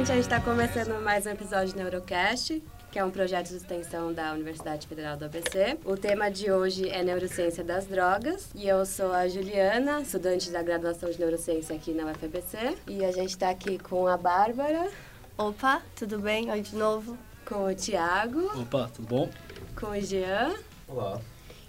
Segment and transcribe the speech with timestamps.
[0.00, 3.56] gente, a gente está começando mais um episódio do Neurocast, que é um projeto de
[3.56, 5.76] extensão da Universidade Federal do ABC.
[5.84, 10.62] O tema de hoje é Neurociência das Drogas e eu sou a Juliana, estudante da
[10.62, 12.78] graduação de Neurociência aqui na UFABC.
[12.88, 14.90] E a gente está aqui com a Bárbara.
[15.36, 16.50] Opa, tudo bem?
[16.50, 17.18] Oi de novo.
[17.44, 18.46] Com o Tiago.
[18.58, 19.30] Opa, tudo bom?
[19.78, 20.54] Com o Jean.
[20.88, 21.20] Olá.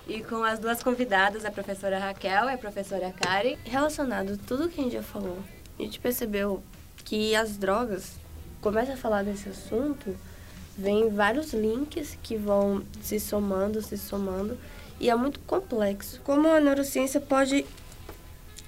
[0.08, 3.60] E com as duas convidadas, a professora Raquel e a professora Kari.
[3.66, 5.38] Relacionado a tudo que a gente já falou,
[5.78, 6.64] a gente percebeu
[7.04, 8.21] que as drogas,
[8.62, 10.16] começa a falar desse assunto,
[10.78, 14.58] vem vários links que vão se somando, se somando,
[15.00, 16.22] e é muito complexo.
[16.24, 17.66] Como a neurociência pode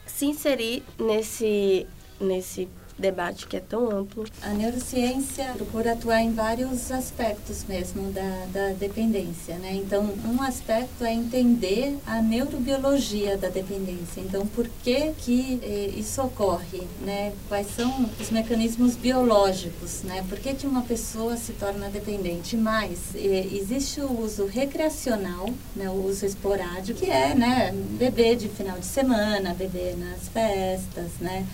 [0.06, 1.88] se inserir nesse,
[2.20, 4.26] nesse debate que é tão amplo.
[4.42, 9.74] A neurociência procura atuar em vários aspectos mesmo da, da dependência, né?
[9.74, 14.22] Então, um aspecto é entender a neurobiologia da dependência.
[14.22, 17.34] Então, por que que eh, isso ocorre, né?
[17.48, 20.24] Quais são os mecanismos biológicos, né?
[20.30, 22.56] Por que que uma pessoa se torna dependente?
[22.56, 25.90] Mais, eh, existe o uso recreacional, né?
[25.90, 27.72] O uso esporádico, que é, né?
[27.98, 31.46] Beber de final de semana, beber nas festas, né?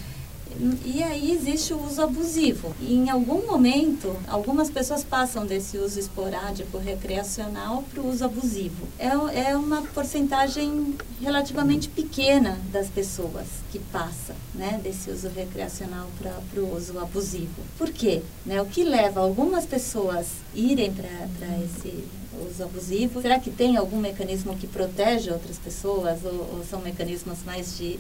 [0.86, 2.76] E aí existe o uso abusivo.
[2.82, 8.88] E em algum momento, algumas pessoas passam desse uso esporádico recreacional para o uso abusivo.
[8.98, 9.08] É,
[9.50, 16.76] é uma porcentagem relativamente pequena das pessoas que passa né, desse uso recreacional para o
[16.76, 17.62] uso abusivo.
[17.78, 18.22] Por quê?
[18.46, 22.04] Né, o que leva algumas pessoas irem para esse
[22.50, 23.22] uso abusivo?
[23.22, 28.00] Será que tem algum mecanismo que protege outras pessoas ou, ou são mecanismos mais de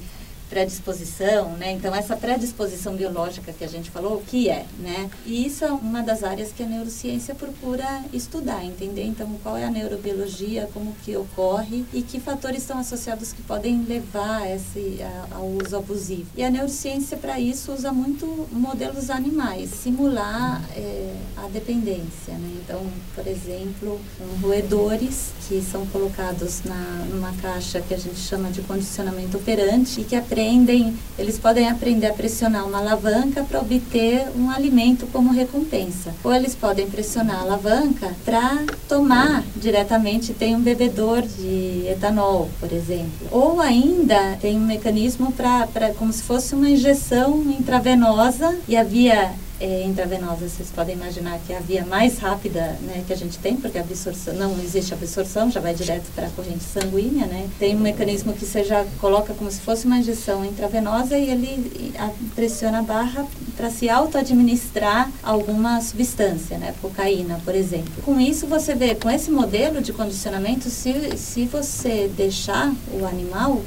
[0.49, 1.71] predisposição, né?
[1.71, 5.09] Então essa predisposição biológica que a gente falou, o que é, né?
[5.25, 9.65] E isso é uma das áreas que a neurociência procura estudar, entender então qual é
[9.65, 15.35] a neurobiologia, como que ocorre e que fatores estão associados que podem levar esse a,
[15.35, 16.25] ao uso abusivo.
[16.35, 22.59] E a neurociência para isso usa muito modelos animais, simular é, a dependência, né?
[22.63, 22.81] Então,
[23.13, 23.99] por exemplo,
[24.41, 26.79] roedores que são colocados na
[27.09, 31.67] numa caixa que a gente chama de condicionamento operante e que aprendem aprendem, eles podem
[31.67, 36.15] aprender a pressionar uma alavanca para obter um alimento como recompensa.
[36.23, 42.71] Ou eles podem pressionar a alavanca para tomar diretamente, tem um bebedor de etanol, por
[42.71, 43.27] exemplo.
[43.31, 49.83] Ou ainda tem um mecanismo para como se fosse uma injeção intravenosa e havia é,
[49.83, 53.55] intravenosa, vocês podem imaginar que é a via mais rápida né, que a gente tem,
[53.55, 57.49] porque a absorção, não existe absorção, já vai direto para a corrente sanguínea, né?
[57.59, 61.93] Tem um mecanismo que você já coloca como se fosse uma injeção intravenosa e ele
[62.35, 63.27] pressiona a barra
[63.57, 66.73] para se auto-administrar alguma substância, né?
[66.81, 67.91] Cocaína, por exemplo.
[68.03, 73.61] Com isso, você vê, com esse modelo de condicionamento, se, se você deixar o animal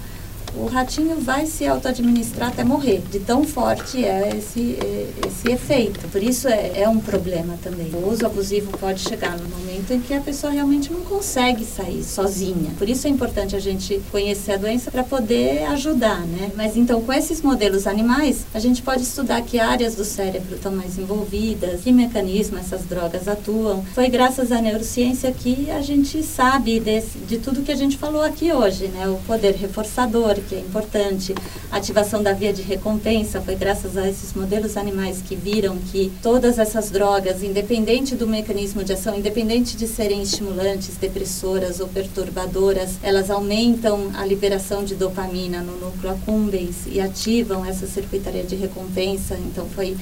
[0.57, 4.79] o ratinho vai se auto-administrar até morrer, de tão forte é esse,
[5.27, 6.01] esse efeito.
[6.09, 7.91] Por isso é, é um problema também.
[7.95, 12.03] O uso abusivo pode chegar no momento em que a pessoa realmente não consegue sair
[12.05, 12.73] sozinha.
[12.79, 16.51] Por isso é importante a gente conhecer a doença para poder ajudar, né?
[16.57, 20.73] Mas então, com esses modelos animais, a gente pode estudar que áreas do cérebro estão
[20.73, 23.85] mais envolvidas, que mecanismo essas drogas atuam.
[23.95, 28.23] Foi graças à neurociência que a gente sabe desse, de tudo que a gente falou
[28.23, 29.09] aqui hoje, né?
[29.09, 31.35] O poder reforçador, que é importante.
[31.71, 36.13] A ativação da via de recompensa foi graças a esses modelos animais que viram que
[36.23, 42.99] todas essas drogas, independente do mecanismo de ação, independente de serem estimulantes, depressoras ou perturbadoras,
[43.03, 49.37] elas aumentam a liberação de dopamina no núcleo accumbens e ativam essa circuitaria de recompensa.
[49.47, 49.97] Então foi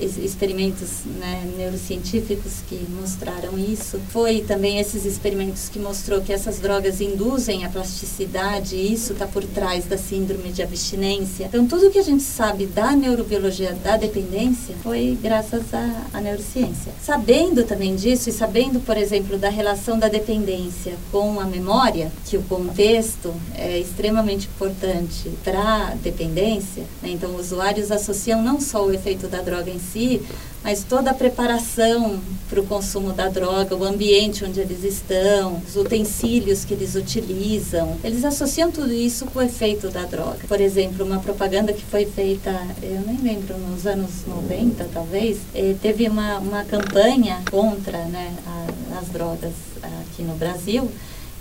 [0.00, 4.00] experimentos né, neurocientíficos que mostraram isso.
[4.10, 9.26] Foi também esses experimentos que mostrou que essas drogas induzem a plasticidade e isso está
[9.26, 11.46] por trás da síndrome de abstinência.
[11.46, 16.92] Então, tudo que a gente sabe da neurobiologia da dependência foi graças à, à neurociência.
[17.02, 22.36] Sabendo também disso e sabendo, por exemplo, da relação da dependência com a memória, que
[22.36, 27.10] o contexto é extremamente importante para a dependência, né?
[27.10, 30.20] então usuários associam não só o efeito da droga em si,
[30.64, 35.76] mas toda a preparação para o consumo da droga, o ambiente onde eles estão, os
[35.76, 40.38] utensílios que eles utilizam, eles associam tudo isso com o efeito da droga.
[40.48, 42.50] Por exemplo, uma propaganda que foi feita,
[42.82, 48.98] eu nem lembro, nos anos 90 talvez, eh, teve uma, uma campanha contra né, a,
[49.00, 49.52] as drogas
[49.82, 50.90] aqui no Brasil,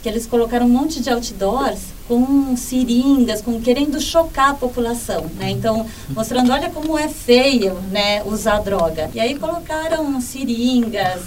[0.04, 1.80] que eles colocaram um monte de outdoors
[2.10, 5.50] com seringas, com querendo chocar a população, né?
[5.50, 9.10] Então, mostrando, olha como é feio, né, usar droga.
[9.14, 11.22] E aí colocaram seringas,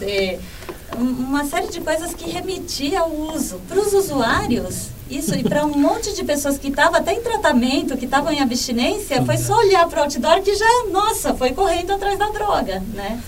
[0.99, 3.61] uma série de coisas que remetia ao uso.
[3.67, 7.97] Para os usuários, Isso, e para um monte de pessoas que estavam até em tratamento,
[7.97, 11.93] que estavam em abstinência, foi só olhar para o outdoor que já, nossa, foi correndo
[11.93, 13.23] atrás da droga, né?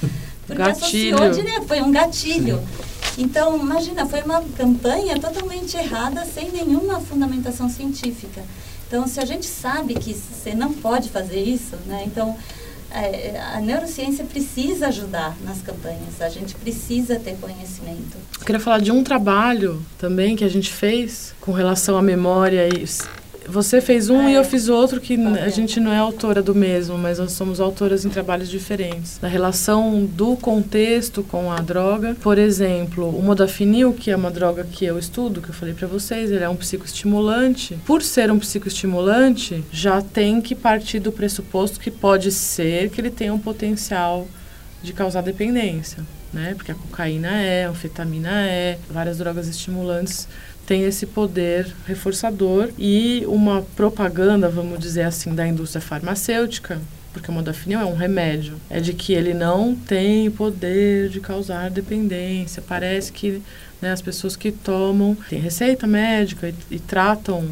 [0.47, 1.15] Porque gatilho.
[1.15, 2.61] associou direto, foi um gatilho.
[3.19, 8.43] Então, imagina, foi uma campanha totalmente errada, sem nenhuma fundamentação científica.
[8.87, 12.05] Então, se a gente sabe que você não pode fazer isso, né?
[12.07, 12.37] Então,
[12.91, 18.17] é, a neurociência precisa ajudar nas campanhas, a gente precisa ter conhecimento.
[18.39, 22.67] Eu queria falar de um trabalho também que a gente fez com relação à memória
[22.69, 22.85] e
[23.49, 24.33] você fez um é.
[24.33, 27.33] e eu fiz outro que tá a gente não é autora do mesmo, mas nós
[27.33, 29.19] somos autoras em trabalhos diferentes.
[29.19, 32.17] Da relação do contexto com a droga.
[32.21, 35.87] Por exemplo, o modafinil, que é uma droga que eu estudo, que eu falei para
[35.87, 37.79] vocês, ele é um psicoestimulante.
[37.87, 43.11] Por ser um psicoestimulante, já tem que partir do pressuposto que pode ser que ele
[43.11, 44.27] tenha um potencial
[44.83, 46.55] de causar dependência, né?
[46.55, 50.29] Porque a cocaína é, a anfetamina é, várias drogas estimulantes
[50.69, 56.79] tem esse poder reforçador e uma propaganda, vamos dizer assim, da indústria farmacêutica
[57.11, 61.71] porque o modafinil é um remédio, é de que ele não tem poder de causar
[61.71, 62.63] dependência.
[62.63, 63.43] Parece que
[63.81, 67.49] né, as pessoas que tomam têm receita médica e, e tratam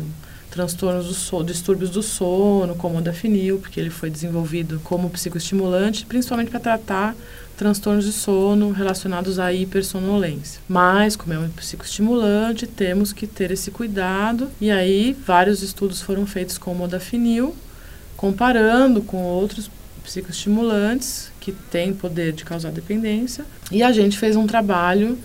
[0.51, 6.07] transtornos do sono, distúrbios do sono, como o modafinil, porque ele foi desenvolvido como psicoestimulante,
[6.07, 7.17] principalmente para tratar
[7.57, 10.61] transtornos de sono relacionados à hipersonolência.
[10.69, 14.51] Mas, como é um psicoestimulante, temos que ter esse cuidado.
[14.61, 17.57] E aí, vários estudos foram feitos com o modafinil,
[18.17, 19.71] comparando com outros
[20.05, 23.45] psicoestimulantes que têm poder de causar dependência.
[23.73, 25.19] E a gente fez um trabalho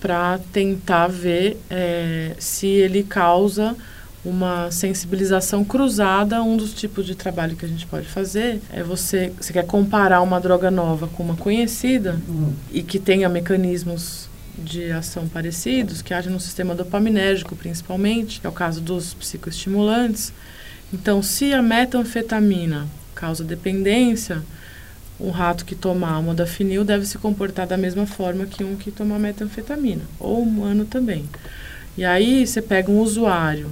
[0.00, 3.76] para tentar ver é, se ele causa
[4.24, 9.32] uma sensibilização cruzada, um dos tipos de trabalho que a gente pode fazer é você,
[9.38, 12.54] você quer comparar uma droga nova com uma conhecida uhum.
[12.72, 18.50] e que tenha mecanismos de ação parecidos, que haja no sistema dopaminérgico principalmente, que é
[18.50, 20.32] o caso dos psicoestimulantes.
[20.92, 24.42] Então, se a metanfetamina causa dependência,
[25.20, 29.18] um rato que tomar modafinil deve se comportar da mesma forma que um que tomar
[29.18, 31.24] metanfetamina, ou humano também.
[31.96, 33.70] E aí você pega um usuário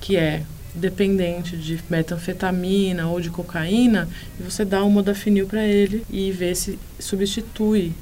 [0.00, 0.42] que é
[0.74, 4.08] dependente de metanfetamina ou de cocaína,
[4.38, 7.92] e você dá um modafinil para ele e vê se substitui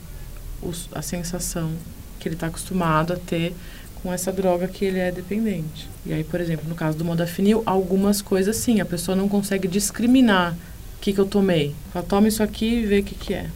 [0.60, 1.70] os, a sensação
[2.18, 3.54] que ele está acostumado a ter
[4.02, 5.88] com essa droga que ele é dependente.
[6.04, 9.68] E aí, por exemplo, no caso do modafinil, algumas coisas sim, a pessoa não consegue
[9.68, 11.74] discriminar o que, que eu tomei.
[11.94, 13.46] Ela toma isso aqui e vê o que, que é.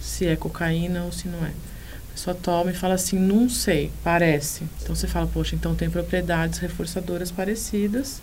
[0.00, 1.50] Se é cocaína ou se não é
[2.20, 4.64] pessoa toma e fala assim, não sei, parece.
[4.82, 8.20] Então você fala, poxa, então tem propriedades reforçadoras parecidas,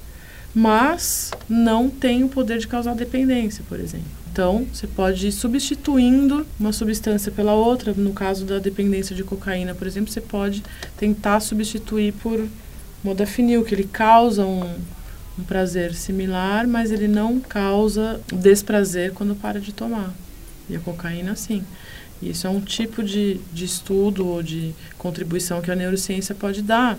[0.53, 4.05] mas não tem o poder de causar dependência, por exemplo.
[4.31, 7.91] Então, você pode ir substituindo uma substância pela outra.
[7.93, 10.63] No caso da dependência de cocaína, por exemplo, você pode
[10.95, 12.47] tentar substituir por
[13.03, 14.75] modafinil, que ele causa um,
[15.39, 20.13] um prazer similar, mas ele não causa desprazer quando para de tomar.
[20.69, 21.63] E a cocaína, sim.
[22.21, 26.97] Isso é um tipo de, de estudo ou de contribuição que a neurociência pode dar,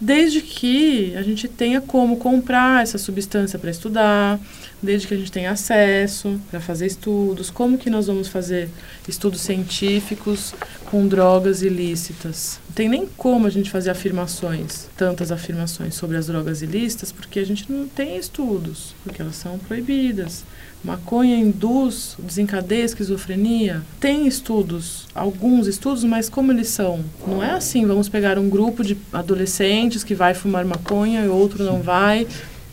[0.00, 4.40] desde que a gente tenha como comprar essa substância para estudar,
[4.82, 8.68] desde que a gente tenha acesso para fazer estudos, como que nós vamos fazer
[9.08, 10.54] estudos científicos
[10.86, 12.60] com drogas ilícitas.
[12.68, 17.38] Não tem nem como a gente fazer afirmações, tantas afirmações sobre as drogas ilícitas, porque
[17.38, 20.44] a gente não tem estudos, porque elas são proibidas.
[20.84, 23.80] Maconha induz, desencadeia esquizofrenia?
[23.98, 27.02] Tem estudos, alguns estudos, mas como eles são?
[27.26, 31.64] Não é assim, vamos pegar um grupo de adolescentes que vai fumar maconha e outro
[31.64, 32.26] não vai.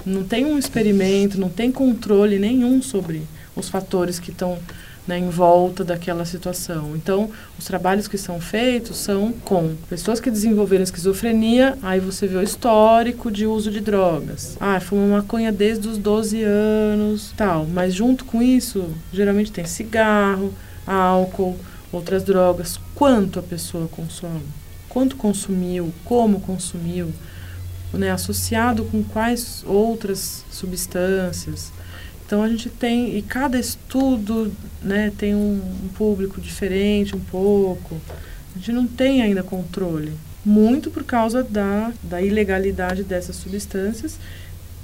[0.06, 3.22] Não tem um experimento, não tem controle nenhum sobre
[3.56, 4.60] os fatores que estão
[5.08, 6.96] né, em volta daquela situação.
[6.96, 12.38] Então, os trabalhos que são feitos são com pessoas que desenvolveram esquizofrenia, aí você vê
[12.38, 14.58] o histórico de uso de drogas.
[14.60, 17.66] Ah, fuma maconha desde os 12 anos, tal.
[17.66, 20.54] Mas junto com isso, geralmente tem cigarro,
[20.86, 21.58] álcool,
[21.92, 22.80] outras drogas.
[22.96, 24.44] Quanto a pessoa consome?
[24.88, 25.92] Quanto consumiu?
[26.06, 27.12] Como consumiu?
[27.94, 31.74] Né, associado com quais outras substâncias?
[32.32, 38.00] Então a gente tem, e cada estudo né, tem um, um público diferente um pouco.
[38.56, 40.14] A gente não tem ainda controle.
[40.46, 44.18] Muito por causa da, da ilegalidade dessas substâncias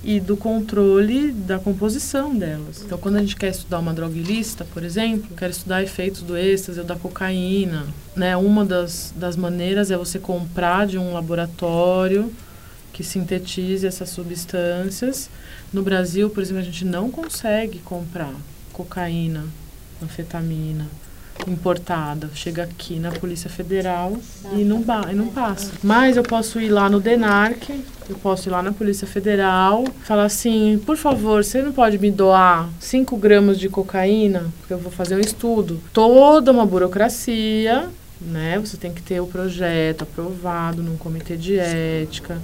[0.03, 2.83] e do controle da composição delas.
[2.85, 6.35] Então, quando a gente quer estudar uma droga ilícita, por exemplo, quer estudar efeitos do
[6.35, 8.35] êxtase ou da cocaína, né?
[8.35, 12.29] Uma das, das maneiras é você comprar de um laboratório
[12.91, 15.29] que sintetize essas substâncias
[15.73, 18.33] no Brasil, por exemplo, a gente não consegue comprar
[18.71, 19.45] cocaína,
[20.01, 20.87] anfetamina,
[21.47, 22.29] importada.
[22.33, 24.17] Chega aqui na Polícia Federal
[24.53, 25.71] e não, e não passa.
[25.83, 27.69] Mas eu posso ir lá no DENARC,
[28.09, 32.09] eu posso ir lá na Polícia Federal, falar assim, por favor, você não pode me
[32.09, 34.45] doar 5 gramas de cocaína?
[34.59, 35.81] Porque eu vou fazer um estudo.
[35.93, 37.89] Toda uma burocracia,
[38.21, 38.57] né?
[38.59, 42.39] Você tem que ter o projeto aprovado num comitê de ética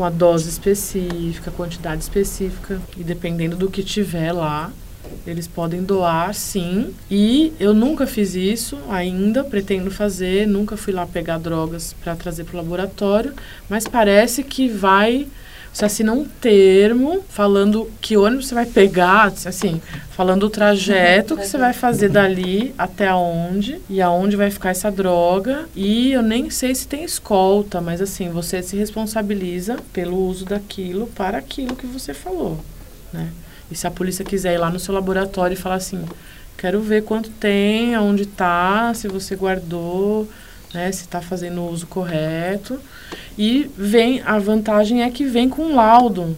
[0.00, 4.72] com a dose específica, quantidade específica e dependendo do que tiver lá,
[5.26, 6.94] eles podem doar, sim.
[7.10, 10.46] E eu nunca fiz isso ainda, pretendo fazer.
[10.46, 13.34] Nunca fui lá pegar drogas para trazer para o laboratório.
[13.68, 15.26] Mas parece que vai.
[15.72, 21.46] Você assina um termo falando que ônibus você vai pegar, assim, falando o trajeto que
[21.46, 25.68] você vai fazer dali até onde e aonde vai ficar essa droga.
[25.74, 31.06] E eu nem sei se tem escolta, mas assim, você se responsabiliza pelo uso daquilo
[31.06, 32.58] para aquilo que você falou,
[33.12, 33.28] né?
[33.70, 36.04] E se a polícia quiser ir lá no seu laboratório e falar assim,
[36.58, 40.28] quero ver quanto tem, aonde está, se você guardou,
[40.72, 42.80] né, se está fazendo o uso correto.
[43.36, 46.36] E vem, a vantagem é que vem com um laudo,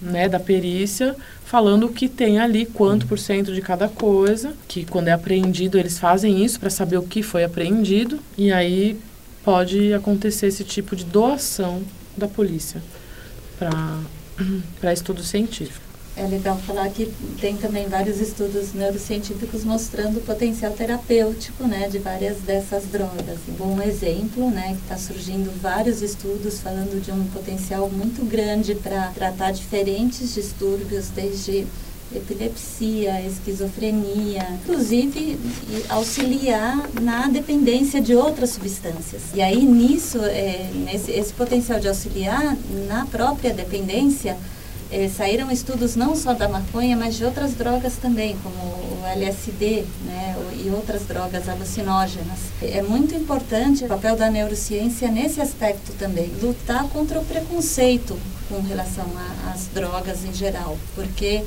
[0.00, 4.84] né, da perícia, falando o que tem ali, quanto por cento de cada coisa, que
[4.84, 8.98] quando é apreendido eles fazem isso para saber o que foi apreendido, e aí
[9.44, 11.82] pode acontecer esse tipo de doação
[12.16, 12.82] da polícia
[13.58, 15.85] para estudo científico.
[16.16, 21.98] É legal falar que tem também vários estudos neurocientíficos mostrando o potencial terapêutico né, de
[21.98, 23.38] várias dessas drogas.
[23.46, 28.74] Um bom exemplo, né, que está surgindo vários estudos falando de um potencial muito grande
[28.74, 31.66] para tratar diferentes distúrbios, desde
[32.14, 35.38] epilepsia, esquizofrenia, inclusive
[35.88, 39.22] auxiliar na dependência de outras substâncias.
[39.34, 42.56] E aí nisso, é, nesse, esse potencial de auxiliar
[42.88, 44.36] na própria dependência,
[44.90, 49.84] é, saíram estudos não só da maconha, mas de outras drogas também, como o LSD
[50.04, 52.38] né, e outras drogas alucinógenas.
[52.62, 58.60] É muito importante o papel da neurociência nesse aspecto também, lutar contra o preconceito com
[58.60, 59.06] relação
[59.52, 61.42] às drogas em geral, porque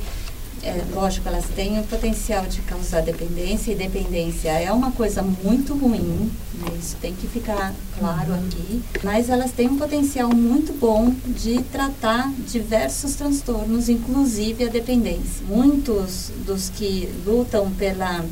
[0.62, 5.74] é, lógico, elas têm o potencial de causar dependência, e dependência é uma coisa muito
[5.74, 6.72] ruim, né?
[6.78, 12.30] isso tem que ficar claro aqui, mas elas têm um potencial muito bom de tratar
[12.46, 15.44] diversos transtornos, inclusive a dependência.
[15.46, 18.24] Muitos dos que lutam pela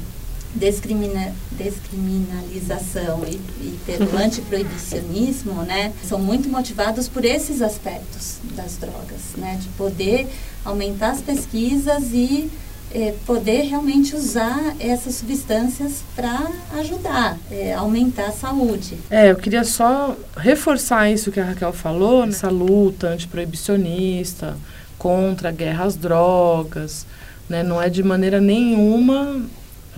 [0.54, 9.36] descrimina, descriminalização e, e pelo antiproibicionismo, né, são muito motivados por esses aspectos das drogas,
[9.36, 10.26] né, de poder
[10.68, 12.50] aumentar as pesquisas e
[12.92, 18.96] é, poder realmente usar essas substâncias para ajudar, é, aumentar a saúde.
[19.10, 22.32] É, eu queria só reforçar isso que a Raquel falou, né?
[22.32, 24.56] essa luta antiproibicionista
[24.98, 27.06] contra a guerra às drogas,
[27.48, 27.62] né?
[27.62, 29.42] não é de maneira nenhuma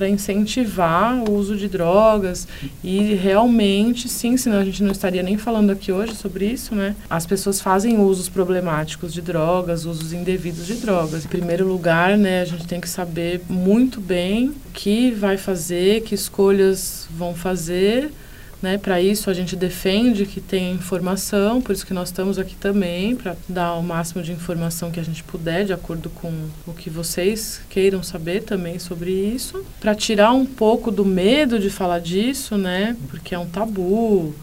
[0.01, 2.49] para incentivar o uso de drogas
[2.83, 6.97] e realmente, sim, senão a gente não estaria nem falando aqui hoje sobre isso, né?
[7.11, 11.27] As pessoas fazem usos problemáticos de drogas, usos indevidos de drogas.
[11.27, 16.01] Em primeiro lugar, né, a gente tem que saber muito bem o que vai fazer,
[16.01, 18.11] que escolhas vão fazer
[18.63, 18.77] né?
[18.79, 23.17] Para isso a gente defende que tenha informação, por isso que nós estamos aqui também
[23.17, 26.33] para dar o máximo de informação que a gente puder, de acordo com
[26.67, 31.71] o que vocês queiram saber também sobre isso, para tirar um pouco do medo de
[31.71, 32.97] falar disso, né?
[33.09, 34.35] Porque é um tabu.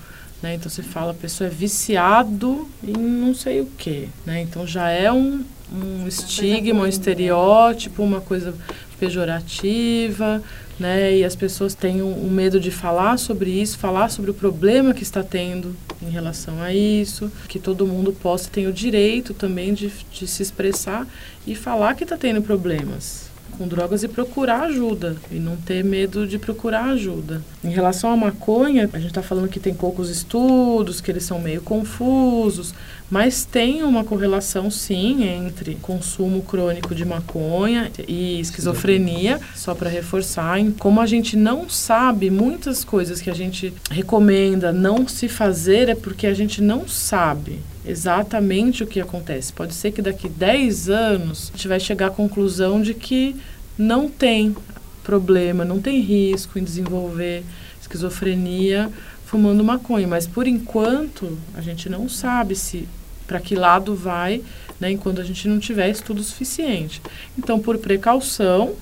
[0.42, 0.54] Né?
[0.54, 4.42] Então você fala, a pessoa é viciado em não sei o que, né?
[4.42, 8.54] Então já é um, um estigma, um estereótipo, uma coisa
[9.00, 10.42] pejorativa,
[10.80, 11.18] né?
[11.18, 14.94] E as pessoas têm um, um, medo de falar sobre isso, falar sobre o problema
[14.94, 19.74] que está tendo em relação a isso, que todo mundo possa ter o direito também
[19.74, 21.08] de, de se expressar
[21.46, 26.28] e falar que está tendo problemas com drogas e procurar ajuda e não ter medo
[26.28, 27.42] de procurar ajuda.
[27.64, 31.40] Em relação à maconha, a gente está falando que tem poucos estudos, que eles são
[31.40, 32.74] meio confusos,
[33.10, 40.58] mas tem uma correlação sim entre consumo crônico de maconha e esquizofrenia, só para reforçar,
[40.78, 45.96] como a gente não sabe muitas coisas que a gente recomenda não se fazer é
[45.96, 49.54] porque a gente não sabe exatamente o que acontece.
[49.54, 53.36] Pode ser que daqui 10 anos a gente vai chegar à conclusão de que
[53.78, 54.56] não tem
[55.04, 57.44] problema, não tem risco em desenvolver
[57.82, 58.92] esquizofrenia
[59.28, 62.88] fumando maconha, mas por enquanto a gente não sabe se
[63.28, 64.42] para que lado vai,
[64.80, 67.02] né, enquanto a gente não tiver estudo suficiente.
[67.38, 68.74] Então, por precaução,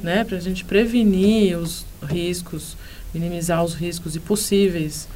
[0.00, 2.76] né, para a gente prevenir os riscos,
[3.12, 5.08] minimizar os riscos e possíveis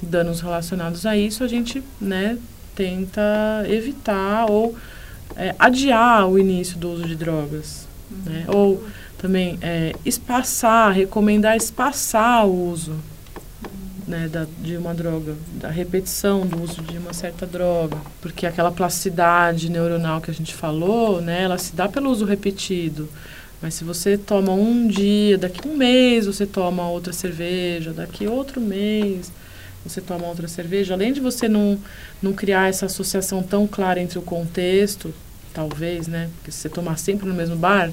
[0.00, 2.38] danos relacionados a isso, a gente, né,
[2.76, 4.76] tenta evitar ou
[5.36, 8.32] é, adiar o início do uso de drogas, uhum.
[8.32, 8.44] né?
[8.46, 8.84] Ou
[9.18, 12.94] também é, espaçar, recomendar espaçar o uso
[14.06, 18.70] né, da, de uma droga, da repetição do uso de uma certa droga, porque aquela
[18.70, 23.08] plasticidade neuronal que a gente falou, né, ela se dá pelo uso repetido.
[23.60, 28.60] Mas se você toma um dia, daqui um mês você toma outra cerveja, daqui outro
[28.60, 29.30] mês
[29.84, 31.78] você toma outra cerveja, além de você não,
[32.20, 35.12] não criar essa associação tão clara entre o contexto,
[35.52, 36.30] talvez, né?
[36.36, 37.90] Porque se você tomar sempre no mesmo bar,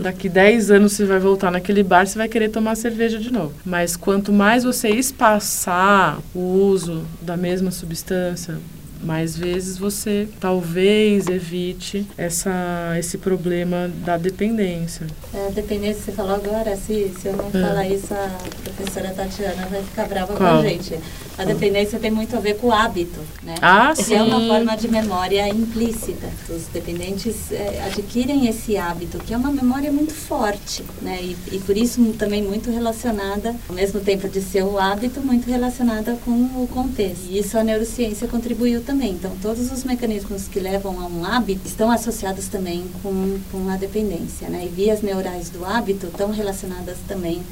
[0.00, 3.52] daqui 10 anos você vai voltar naquele bar, você vai querer tomar cerveja de novo.
[3.64, 8.58] Mas quanto mais você espaçar o uso da mesma substância,
[9.02, 15.06] mais vezes você talvez evite essa, esse problema da dependência.
[15.34, 17.50] É, a dependência, você falou agora, se, se eu não é.
[17.50, 18.30] falar isso, a
[18.64, 20.38] professora Tatiana vai ficar brava Qual?
[20.38, 20.98] com a gente.
[21.38, 23.54] A dependência tem muito a ver com o hábito, né?
[23.60, 24.14] Ah, sim.
[24.14, 26.28] é uma forma de memória implícita.
[26.48, 31.18] Os dependentes é, adquirem esse hábito, que é uma memória muito forte, né?
[31.22, 35.48] E, e por isso também muito relacionada, ao mesmo tempo de ser o hábito, muito
[35.48, 37.26] relacionada com o contexto.
[37.28, 39.12] E isso a neurociência contribuiu também também.
[39.12, 43.76] Então, todos os mecanismos que levam a um hábito estão associados também com, com a
[43.76, 44.66] dependência, né?
[44.66, 47.42] E vias neurais do hábito estão relacionadas também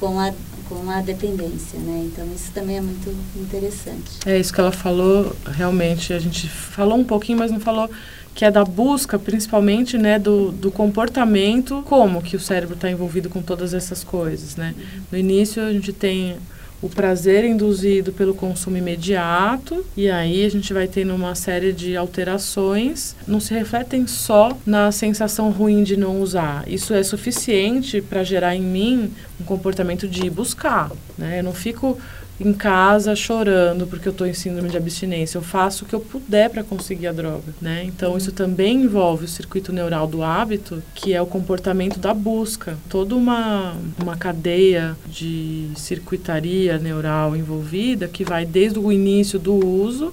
[0.00, 0.32] com a,
[0.68, 2.08] com a dependência, né?
[2.10, 4.10] Então, isso também é muito interessante.
[4.24, 7.90] É isso que ela falou, realmente, a gente falou um pouquinho, mas não falou
[8.34, 13.30] que é da busca, principalmente, né, do, do comportamento, como que o cérebro está envolvido
[13.30, 14.74] com todas essas coisas, né?
[15.10, 16.36] No início, a gente tem
[16.82, 21.96] o prazer induzido pelo consumo imediato, e aí a gente vai tendo uma série de
[21.96, 26.64] alterações, não se refletem só na sensação ruim de não usar.
[26.66, 31.40] Isso é suficiente para gerar em mim um comportamento de buscar, né?
[31.40, 31.98] Eu não fico
[32.38, 35.38] em casa chorando porque eu estou em síndrome de abstinência.
[35.38, 37.84] Eu faço o que eu puder para conseguir a droga, né?
[37.84, 42.76] Então isso também envolve o circuito neural do hábito, que é o comportamento da busca.
[42.88, 50.12] Toda uma uma cadeia de circuitaria neural envolvida que vai desde o início do uso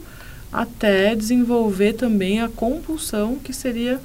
[0.51, 3.99] até desenvolver também a compulsão, que seria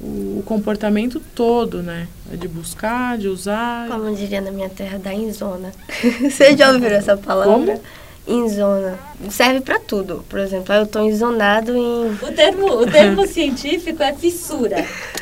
[0.00, 2.08] o, comportamento todo, né?
[2.32, 3.88] É de buscar, de usar.
[3.88, 5.72] Como diria na minha terra, da zona.
[6.20, 7.52] Você já ouviu essa palavra?
[7.52, 7.80] Como?
[8.26, 8.98] Em zona.
[9.30, 10.24] Serve para tudo.
[10.28, 12.10] Por exemplo, eu estou enzonado em.
[12.10, 14.76] O termo, o termo científico é fissura.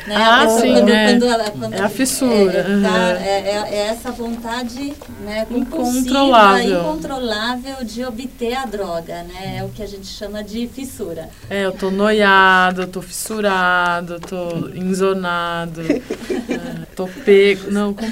[0.07, 0.15] Né?
[0.15, 1.11] Ah, a sim, quando, é.
[1.11, 2.83] Quando ela, quando É a fissura, É, tá, uhum.
[2.83, 6.79] é, é- é essa vontade né, Incontrolável.
[6.81, 9.23] incontrolável de obter a droga.
[9.23, 9.57] Né?
[9.59, 11.29] É o que a gente chama de fissura.
[11.49, 17.71] É, eu tô noiado, eu tô fissurado, eu tô enzonado, é, tô pego.
[17.71, 18.11] Não, como.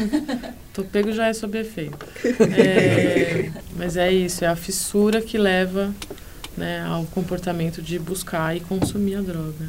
[0.74, 1.98] Tô pego já é sob efeito.
[2.58, 5.94] É, mas é isso, é a fissura que leva
[6.56, 9.66] né, ao comportamento de buscar e consumir a droga.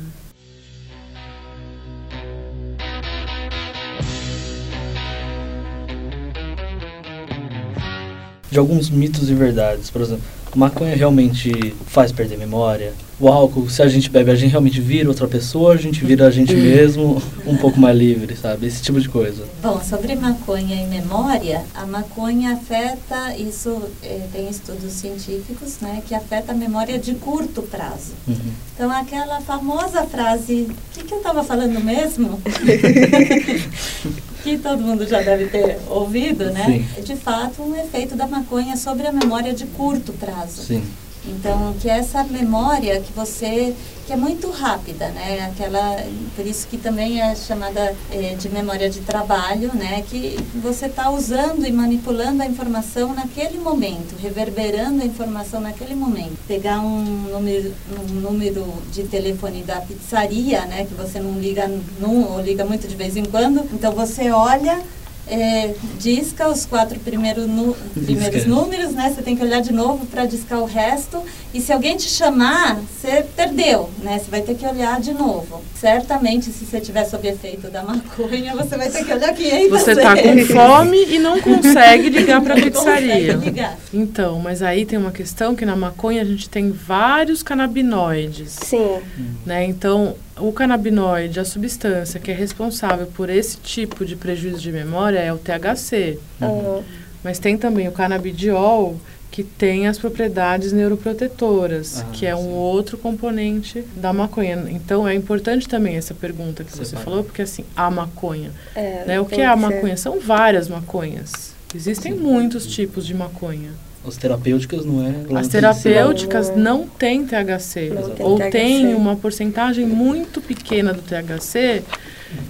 [8.53, 9.91] de alguns mitos e verdades.
[9.91, 12.93] Por exemplo, maconha realmente faz perder memória?
[13.23, 16.27] O álcool, se a gente bebe, a gente realmente vira outra pessoa, a gente vira
[16.27, 18.67] a gente mesmo um pouco mais livre, sabe?
[18.67, 19.45] Esse tipo de coisa.
[19.63, 26.17] Bom, sobre maconha e memória, a maconha afeta, isso eh, tem estudos científicos, né, que
[26.17, 28.15] afeta a memória de curto prazo.
[28.27, 28.53] Uhum.
[28.75, 32.43] Então, aquela famosa frase, o que, que eu estava falando mesmo?
[34.43, 36.65] que todo mundo já deve ter ouvido, né?
[36.67, 36.87] Sim.
[36.97, 40.63] É de fato um efeito da maconha sobre a memória de curto prazo.
[40.63, 40.83] Sim.
[41.25, 43.75] Então, que essa memória que você,
[44.07, 45.49] que é muito rápida, né?
[45.53, 46.05] Aquela,
[46.35, 50.03] por isso que também é chamada eh, de memória de trabalho, né?
[50.09, 56.37] Que você está usando e manipulando a informação naquele momento, reverberando a informação naquele momento.
[56.49, 60.85] Pegar um número, um número de telefone da pizzaria, né?
[60.85, 63.61] Que você não liga num, ou liga muito de vez em quando.
[63.73, 64.81] Então, você olha
[65.27, 69.13] é, disca os quatro primeiro nu- primeiros números, né?
[69.15, 71.23] Você tem que olhar de novo para discar o resto.
[71.55, 74.19] E se alguém te chamar, você perdeu, né?
[74.19, 75.63] Você vai ter que olhar de novo.
[75.79, 79.95] Certamente, se você estiver sob efeito da maconha, você vai ter que olhar 500 Você
[79.97, 83.35] tá com fome e não consegue ligar para a Não pizzaria.
[83.35, 83.79] consegue ligar.
[83.93, 88.51] Então, mas aí tem uma questão que na maconha a gente tem vários canabinoides.
[88.65, 88.99] Sim.
[89.45, 89.65] Né?
[89.67, 90.15] Então,
[90.49, 95.33] o canabinoide, a substância que é responsável por esse tipo de prejuízo de memória é
[95.33, 96.19] o THC.
[96.41, 96.83] Aham.
[97.25, 98.97] Mas tem também o canabidiol,
[99.31, 102.49] que tem as propriedades neuroprotetoras, Ah, que é um sim.
[102.53, 104.67] outro componente da maconha.
[104.69, 107.05] Então, é importante também essa pergunta que você Separar.
[107.05, 108.51] falou, porque assim, a maconha.
[108.75, 109.21] É, Né?
[109.21, 109.61] O que é a ser.
[109.61, 109.97] maconha?
[109.97, 111.55] São várias maconhas.
[111.75, 112.19] Existem Sim.
[112.19, 113.71] muitos tipos de maconha.
[114.07, 115.39] As terapêuticas não é.
[115.39, 116.79] As terapêuticas Não.
[116.79, 117.91] não têm THC.
[117.91, 118.51] Não tem ou THC.
[118.51, 121.83] tem uma porcentagem muito pequena do THC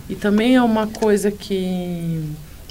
[0.08, 2.22] E também é uma coisa que.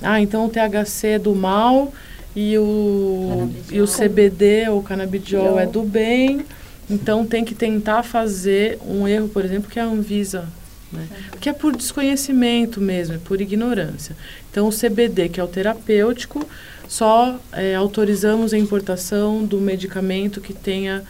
[0.02, 1.94] Ah, então o THC é do mal
[2.36, 6.42] e o, e o CBD, o canabidiol, é do bem.
[6.90, 10.46] Então tem que tentar fazer um erro, por exemplo, que é a Anvisa.
[10.92, 11.08] Né?
[11.40, 14.16] Que é por desconhecimento mesmo, é por ignorância.
[14.50, 16.46] Então o CBD, que é o terapêutico,
[16.92, 21.06] só é, autorizamos a importação do medicamento que tenha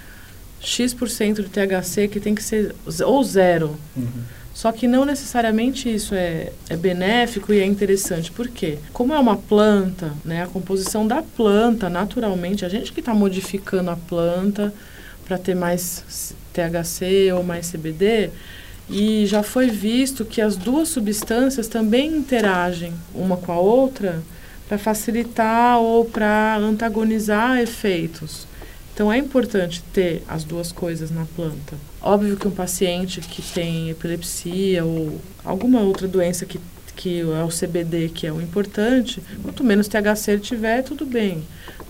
[0.60, 3.76] X% de THC, que tem que ser ou zero.
[3.98, 4.06] Uhum.
[4.54, 8.32] Só que não necessariamente isso é, é benéfico e é interessante.
[8.32, 8.78] Por quê?
[8.94, 13.90] Como é uma planta, né, a composição da planta, naturalmente, a gente que está modificando
[13.90, 14.72] a planta
[15.26, 18.30] para ter mais THC ou mais CBD,
[18.88, 24.22] e já foi visto que as duas substâncias também interagem uma com a outra
[24.72, 28.48] para facilitar ou para antagonizar efeitos.
[28.94, 31.76] Então é importante ter as duas coisas na planta.
[32.02, 36.58] Óbvio que um paciente que tem epilepsia ou alguma outra doença que,
[36.96, 41.44] que é o CBD, que é o importante, quanto menos THC ele tiver, tudo bem.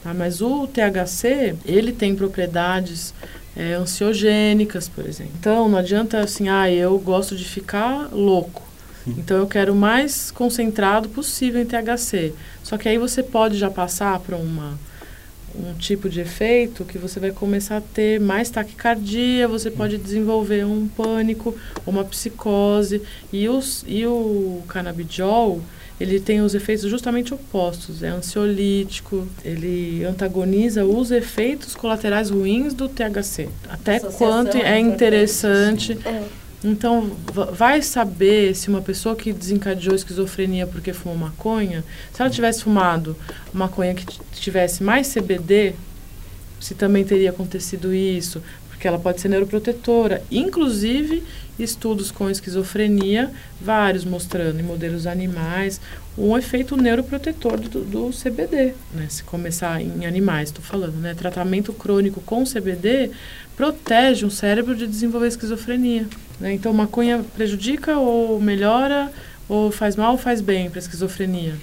[0.03, 0.11] Tá?
[0.11, 3.13] Mas o THC, ele tem propriedades
[3.55, 5.33] é, ansiogênicas, por exemplo.
[5.39, 8.70] Então não adianta assim, ah, eu gosto de ficar louco.
[9.07, 12.33] Então eu quero o mais concentrado possível em THC.
[12.63, 14.77] Só que aí você pode já passar para uma
[15.55, 20.65] um tipo de efeito que você vai começar a ter mais taquicardia, você pode desenvolver
[20.65, 23.01] um pânico, uma psicose.
[23.31, 25.61] E, os, e o canabidiol,
[25.99, 28.01] ele tem os efeitos justamente opostos.
[28.01, 33.49] É ansiolítico, ele antagoniza os efeitos colaterais ruins do THC.
[33.69, 35.97] Até quanto é, é interessante.
[36.05, 36.23] É
[36.63, 37.09] então,
[37.53, 43.15] vai saber se uma pessoa que desencadeou esquizofrenia porque fumou maconha, se ela tivesse fumado
[43.51, 45.73] maconha que tivesse mais CBD,
[46.59, 50.21] se também teria acontecido isso, porque ela pode ser neuroprotetora.
[50.29, 51.23] Inclusive,
[51.57, 55.81] estudos com esquizofrenia, vários mostrando em modelos animais
[56.15, 58.75] um efeito neuroprotetor do, do CBD.
[58.93, 59.07] Né?
[59.09, 61.15] Se começar em animais, estou falando, né?
[61.15, 63.09] Tratamento crônico com CBD
[63.55, 66.07] protege um cérebro de desenvolver esquizofrenia.
[66.41, 66.53] Né?
[66.53, 69.11] Então, maconha prejudica ou melhora,
[69.47, 71.55] ou faz mal ou faz bem para esquizofrenia?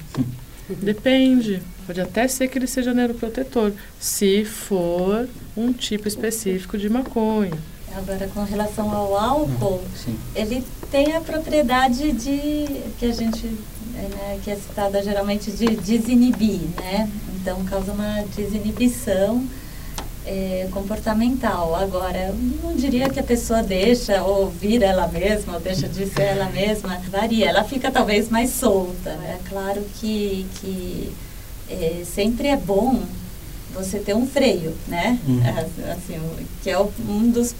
[0.68, 1.60] Depende.
[1.86, 7.58] Pode até ser que ele seja neuroprotetor, se for um tipo específico de maconha.
[7.96, 14.38] Agora, com relação ao álcool, uhum, ele tem a propriedade de que a gente né,
[14.44, 17.10] que é citada geralmente de desinibir, né?
[17.40, 19.44] Então causa uma desinibição
[20.28, 21.74] é, comportamental.
[21.74, 26.22] Agora, eu não diria que a pessoa deixa ouvir ela mesma, ou deixa de ser
[26.22, 27.48] ela mesma, varia.
[27.48, 29.10] Ela fica talvez mais solta.
[29.10, 31.12] É claro que, que
[31.70, 33.02] é, sempre é bom
[33.72, 35.18] você ter um freio, né?
[35.26, 35.40] Uhum.
[35.42, 36.20] É, assim,
[36.62, 37.54] que é um dos,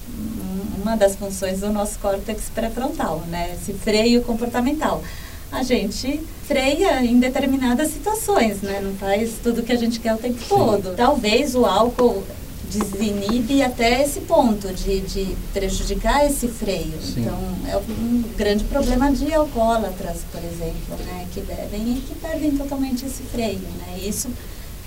[0.83, 3.55] uma das funções do nosso córtex pré-frontal, né?
[3.55, 5.03] Esse freio comportamental.
[5.51, 8.81] A gente freia em determinadas situações, né?
[8.83, 10.49] Não faz tudo que a gente quer o tempo Sim.
[10.51, 10.95] todo.
[10.95, 12.23] Talvez o álcool
[12.71, 16.93] desinibe até esse ponto de, de prejudicar esse freio.
[17.03, 17.23] Sim.
[17.23, 22.57] Então, é um grande problema de alcoólatras, por exemplo, né, que bebem e que perdem
[22.57, 23.61] totalmente esse freio.
[23.61, 24.01] Né?
[24.03, 24.29] Isso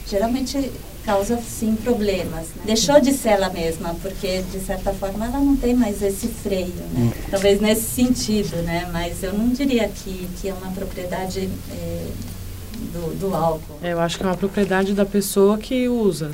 [0.07, 0.71] geralmente
[1.05, 2.47] causa, sim, problemas.
[2.55, 2.63] Né?
[2.65, 6.73] Deixou de ser ela mesma, porque, de certa forma, ela não tem mais esse freio.
[6.93, 7.11] Né?
[7.11, 7.11] Hum.
[7.29, 8.87] Talvez nesse sentido, né?
[8.91, 11.49] mas eu não diria que, que é uma propriedade...
[11.71, 12.07] É,
[12.91, 13.77] do, do álcool.
[13.81, 16.31] Eu acho que é uma propriedade da pessoa que usa.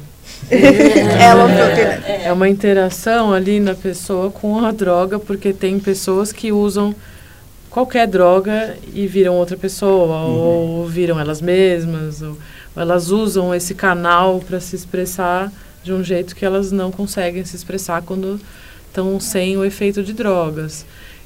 [0.49, 6.31] É, uma é, é uma interação ali na pessoa com a droga, porque tem pessoas
[6.31, 6.95] que usam
[7.69, 10.35] qualquer droga e viram outra pessoa, uhum.
[10.35, 12.37] ou viram elas mesmas, ou,
[12.75, 15.51] ou elas usam esse canal para se expressar
[15.83, 18.39] de um jeito que elas não conseguem se expressar quando
[18.87, 20.85] estão sem o efeito de drogas.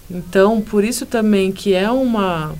[0.09, 2.53] Então, por isso também que é uma,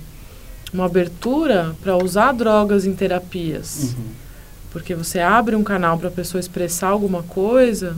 [0.72, 3.94] uma abertura para usar drogas em terapias.
[3.98, 4.21] Uhum
[4.72, 7.94] porque você abre um canal para a pessoa expressar alguma coisa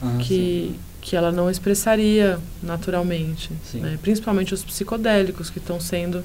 [0.00, 3.50] ah, que, que ela não expressaria naturalmente.
[3.74, 3.98] Né?
[4.00, 6.24] Principalmente os psicodélicos que estão sendo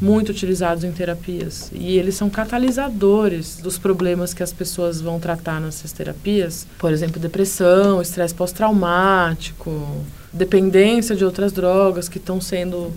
[0.00, 1.70] muito utilizados em terapias.
[1.72, 6.66] E eles são catalisadores dos problemas que as pessoas vão tratar nessas terapias.
[6.76, 12.92] Por exemplo, depressão, estresse pós-traumático, dependência de outras drogas que estão sendo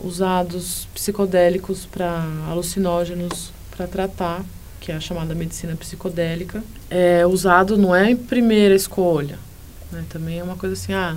[0.00, 4.42] usados psicodélicos para alucinógenos para tratar
[4.82, 9.38] que é a chamada medicina psicodélica, é usado não é em primeira escolha.
[9.92, 10.04] Né?
[10.08, 11.16] Também é uma coisa assim, ah,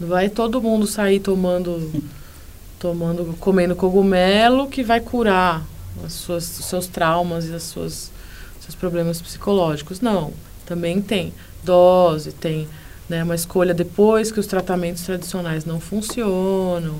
[0.00, 1.92] não vai todo mundo sair tomando,
[2.80, 5.62] tomando, comendo cogumelo que vai curar
[6.02, 8.10] as suas, os seus traumas e as suas
[8.62, 10.00] seus problemas psicológicos.
[10.00, 10.32] Não,
[10.64, 12.66] também tem dose, tem
[13.10, 16.96] né, uma escolha depois que os tratamentos tradicionais não funcionam.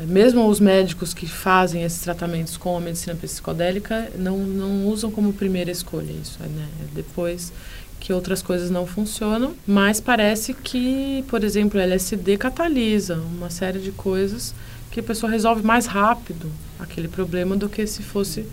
[0.00, 5.32] Mesmo os médicos que fazem esses tratamentos com a medicina psicodélica não, não usam como
[5.32, 6.68] primeira escolha isso, né?
[6.82, 7.52] É depois
[7.98, 13.78] que outras coisas não funcionam, mas parece que, por exemplo, o LSD catalisa uma série
[13.78, 14.54] de coisas
[14.90, 18.46] que a pessoa resolve mais rápido aquele problema do que se fosse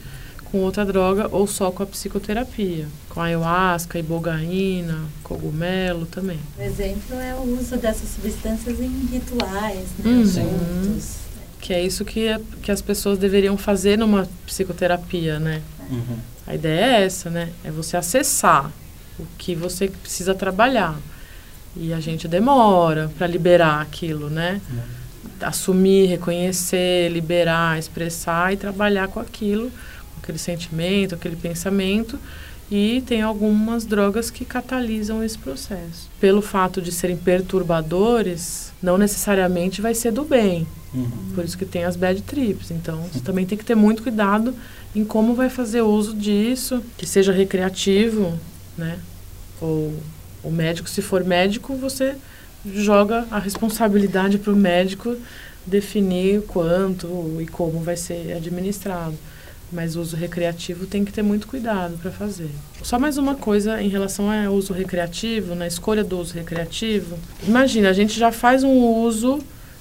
[0.45, 6.39] com outra droga ou só com a psicoterapia, com ayahuasca, ibogaína, cogumelo também.
[6.57, 10.11] O exemplo é o uso dessas substâncias em rituais, né?
[10.11, 10.25] Uhum.
[10.25, 11.22] juntos.
[11.63, 12.27] Que é isso que,
[12.61, 15.61] que as pessoas deveriam fazer numa psicoterapia, né?
[15.89, 16.17] Uhum.
[16.45, 17.49] A ideia é essa, né?
[17.63, 18.69] É você acessar
[19.17, 20.99] o que você precisa trabalhar.
[21.75, 24.59] E a gente demora para liberar aquilo, né?
[24.69, 24.79] Uhum.
[25.47, 29.71] Assumir, reconhecer, liberar, expressar e trabalhar com aquilo
[30.23, 32.17] aquele sentimento, aquele pensamento.
[32.71, 36.09] E tem algumas drogas que catalisam esse processo.
[36.19, 40.67] Pelo fato de serem perturbadores, não necessariamente vai ser do bem.
[40.93, 41.31] Uhum.
[41.33, 42.69] Por isso que tem as bad trips.
[42.69, 44.53] Então, você também tem que ter muito cuidado
[44.93, 48.37] em como vai fazer uso disso, que seja recreativo,
[48.77, 48.99] né?
[49.61, 49.93] Ou
[50.43, 52.15] o médico, se for médico, você
[52.65, 55.15] joga a responsabilidade para o médico
[55.65, 59.15] definir quanto e como vai ser administrado.
[59.73, 62.51] Mas uso recreativo tem que ter muito cuidado para fazer.
[62.83, 67.17] Só mais uma coisa em relação ao uso recreativo, na escolha do uso recreativo.
[67.47, 69.39] Imagina, a gente já faz um uso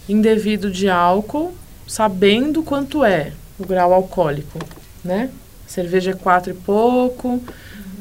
[0.08, 1.52] indevido de álcool,
[1.86, 4.58] sabendo quanto é o grau alcoólico,
[5.04, 5.28] né?
[5.66, 7.42] Cerveja é 4 e pouco,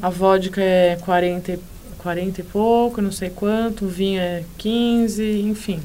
[0.00, 1.58] a vodka é 40,
[1.98, 5.80] 40 e pouco, não sei quanto, o vinho é 15, enfim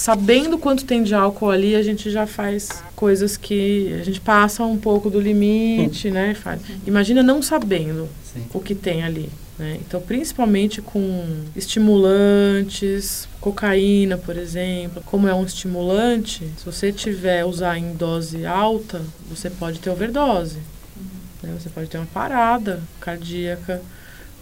[0.00, 4.64] sabendo quanto tem de álcool ali, a gente já faz coisas que a gente passa
[4.64, 6.32] um pouco do limite, né?
[6.32, 6.62] Faz.
[6.86, 8.46] Imagina não sabendo Sim.
[8.54, 9.28] o que tem ali.
[9.58, 9.78] Né?
[9.86, 17.76] Então, principalmente com estimulantes, cocaína, por exemplo, como é um estimulante, se você tiver usar
[17.76, 20.60] em dose alta, você pode ter overdose.
[21.42, 21.54] Né?
[21.60, 23.82] Você pode ter uma parada cardíaca.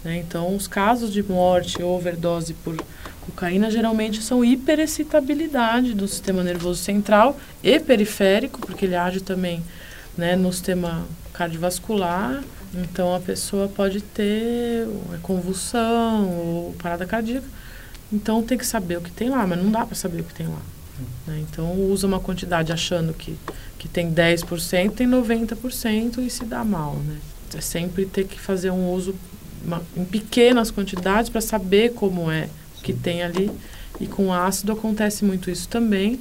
[0.05, 0.19] Né?
[0.19, 2.77] Então, os casos de morte ou overdose por
[3.29, 9.63] cocaína geralmente são hiperexcitabilidade do sistema nervoso central e periférico, porque ele age também
[10.17, 12.43] né, no sistema cardiovascular.
[12.73, 14.87] Então a pessoa pode ter
[15.21, 17.47] convulsão ou parada cardíaca.
[18.11, 20.33] Então tem que saber o que tem lá, mas não dá para saber o que
[20.33, 20.61] tem lá.
[21.27, 21.43] Né?
[21.49, 23.37] Então usa uma quantidade achando que,
[23.77, 26.95] que tem 10%, tem 90% e se dá mal.
[26.95, 27.17] Né?
[27.55, 29.15] É sempre ter que fazer um uso
[29.63, 32.49] uma, em pequenas quantidades para saber como é
[32.81, 33.51] que tem ali.
[33.99, 36.19] E com ácido acontece muito isso também.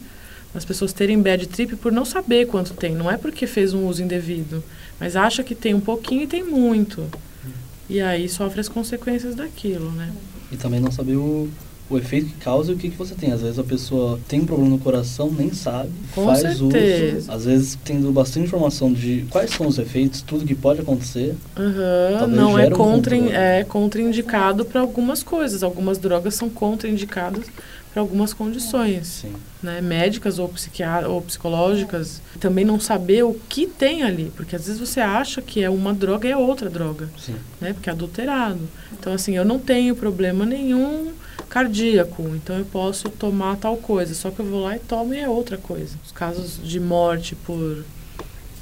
[0.55, 2.94] As pessoas terem bad trip por não saber quanto tem.
[2.94, 4.64] Não é porque fez um uso indevido,
[4.99, 7.07] mas acha que tem um pouquinho e tem muito.
[7.88, 10.12] E aí sofre as consequências daquilo, né?
[10.51, 11.49] E também não saber o,
[11.90, 13.33] o efeito que causa e o que, que você tem.
[13.33, 17.18] Às vezes a pessoa tem um problema no coração, nem sabe, Com faz certeza.
[17.18, 17.33] uso.
[17.33, 21.35] Às vezes tendo bastante informação de quais são os efeitos, tudo que pode acontecer.
[21.57, 25.62] Uhum, não é, contra, um é contraindicado para algumas coisas.
[25.62, 27.46] Algumas drogas são contraindicadas
[27.92, 29.33] para algumas condições, Sim.
[29.62, 32.20] né, médicas ou, psiquiá ou psicológicas.
[32.38, 35.94] Também não saber o que tem ali, porque às vezes você acha que é uma
[35.94, 37.37] droga e é outra droga, Sim.
[37.61, 38.61] né, porque é adulterado.
[38.92, 41.12] Então assim, eu não tenho problema nenhum
[41.49, 45.19] cardíaco, então eu posso tomar tal coisa, só que eu vou lá e tomo e
[45.19, 45.97] é outra coisa.
[46.05, 47.85] Os casos de morte por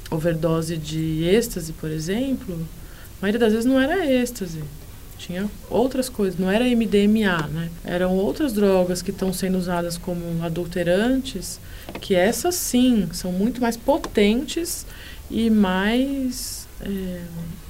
[0.09, 4.63] overdose de êxtase, por exemplo, a maioria das vezes não era êxtase.
[5.17, 7.69] Tinha outras coisas, não era MDMA, né?
[7.83, 11.59] Eram outras drogas que estão sendo usadas como adulterantes,
[11.99, 14.85] que essas sim são muito mais potentes
[15.29, 17.21] e mais é,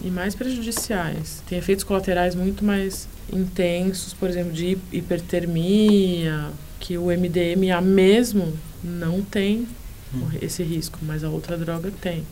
[0.03, 1.41] e mais prejudiciais.
[1.47, 9.21] Tem efeitos colaterais muito mais intensos, por exemplo, de hipertermia, que o MDMA mesmo não
[9.21, 9.67] tem
[10.13, 10.29] hum.
[10.41, 12.25] esse risco, mas a outra droga tem.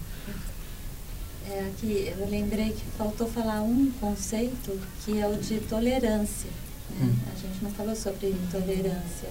[1.50, 6.50] É, aqui eu lembrei que faltou falar um conceito que é o de tolerância.
[6.90, 7.08] Né?
[7.08, 7.16] Hum.
[7.32, 9.30] A gente não falou sobre intolerância.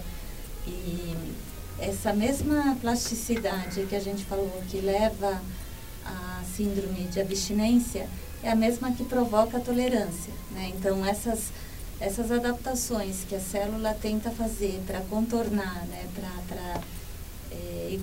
[0.67, 1.15] E
[1.79, 5.43] essa mesma plasticidade que a gente falou que leva
[6.05, 8.09] à síndrome de abstinência,
[8.45, 10.33] é a mesma que provoca a tolerância.
[10.51, 10.73] Né?
[10.77, 11.45] Então, essas,
[11.99, 16.07] essas adaptações que a célula tenta fazer para contornar, né?
[16.47, 16.81] para
[17.51, 17.99] é,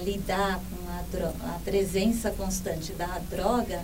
[0.00, 3.82] lidar com a, a presença constante da droga,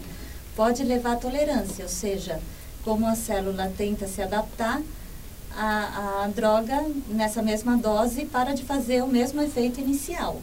[0.56, 2.40] pode levar à tolerância, ou seja,
[2.82, 4.80] como a célula tenta se adaptar,
[5.56, 10.40] a, a droga, nessa mesma dose, para de fazer o mesmo efeito inicial.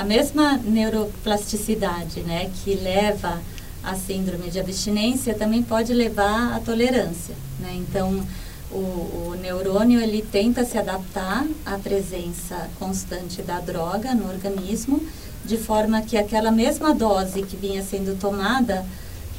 [0.00, 3.38] A mesma neuroplasticidade, né, que leva
[3.84, 7.34] a síndrome de abstinência também pode levar à tolerância.
[7.58, 7.74] Né?
[7.76, 8.26] Então,
[8.72, 15.02] o, o, neurônio ele tenta se adaptar à presença constante da droga no organismo,
[15.44, 18.86] de forma que aquela mesma dose que vinha sendo tomada,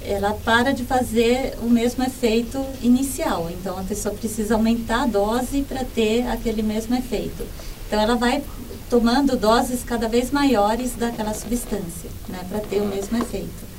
[0.04, 3.50] ela para de fazer o mesmo efeito inicial.
[3.50, 7.48] Então, a pessoa precisa aumentar a dose para ter aquele mesmo efeito.
[7.88, 8.44] Então, ela vai
[8.92, 13.72] tomando doses cada vez maiores daquela substância, né, para ter o mesmo efeito.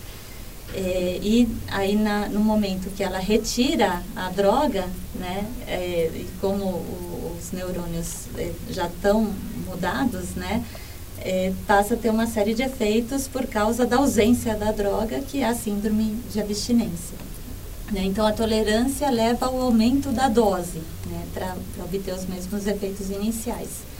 [0.74, 6.64] É, e aí na, no momento que ela retira a droga, né, é, e como
[6.64, 9.30] o, os neurônios é, já estão
[9.66, 10.64] mudados, né,
[11.20, 15.42] é, passa a ter uma série de efeitos por causa da ausência da droga, que
[15.42, 17.18] é a síndrome de abstinência.
[17.92, 18.04] Né?
[18.04, 23.91] Então a tolerância leva ao aumento da dose, né, para obter os mesmos efeitos iniciais.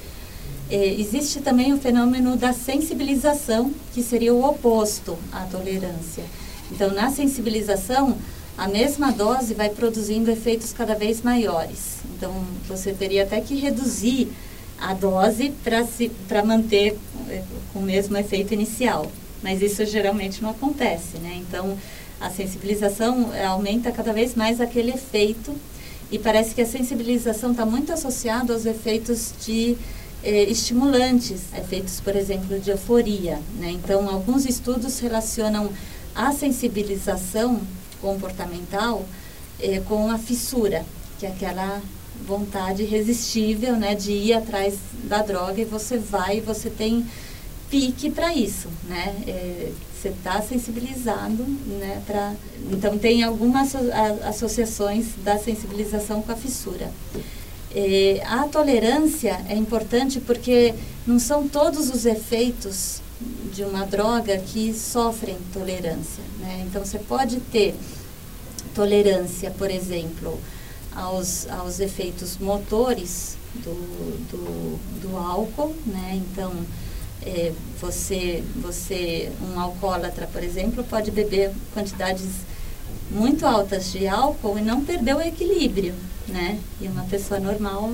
[0.73, 6.25] É, existe também o fenômeno da sensibilização, que seria o oposto à tolerância
[6.73, 8.17] então, na sensibilização,
[8.57, 11.99] a mesma dose vai produzindo efeitos cada vez maiores.
[12.17, 12.33] Então,
[12.67, 14.29] você teria até que reduzir
[14.81, 15.53] a dose
[16.29, 19.11] para manter eh, com o mesmo efeito inicial.
[19.43, 21.43] Mas isso geralmente não acontece, né?
[21.47, 21.77] Então,
[22.19, 25.55] a sensibilização eh, aumenta cada vez mais aquele efeito
[26.11, 29.77] e parece que a sensibilização está muito associada aos efeitos de
[30.23, 33.71] eh, estimulantes, efeitos, por exemplo, de euforia, né?
[33.71, 35.71] Então, alguns estudos relacionam
[36.15, 37.61] a sensibilização
[38.01, 39.05] comportamental
[39.61, 40.85] é, com a fissura,
[41.19, 41.81] que é aquela
[42.27, 47.07] vontade irresistível né, de ir atrás da droga e você vai, você tem
[47.71, 49.15] pique para isso, né?
[49.27, 51.43] É, você está sensibilizado,
[51.79, 52.03] né?
[52.71, 53.75] Então tem algumas
[54.27, 56.91] associações da sensibilização com a fissura.
[58.27, 60.75] A tolerância é importante porque
[61.07, 63.01] não são todos os efeitos
[63.53, 66.23] de uma droga que sofrem tolerância.
[66.39, 66.65] Né?
[66.67, 67.75] Então, você pode ter
[68.75, 70.39] tolerância, por exemplo,
[70.95, 73.75] aos, aos efeitos motores do,
[74.31, 76.21] do, do álcool, né?
[76.31, 76.53] Então,
[77.25, 82.29] é, você, você, um alcoólatra, por exemplo, pode beber quantidades
[83.11, 85.95] muito altas de álcool e não perder o equilíbrio,
[86.29, 86.59] né?
[86.81, 87.91] E uma pessoa normal,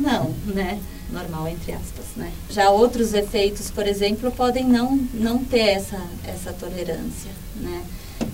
[0.00, 0.80] não, né?
[1.10, 2.32] normal entre aspas, né?
[2.50, 7.84] Já outros efeitos, por exemplo, podem não não ter essa essa tolerância, né?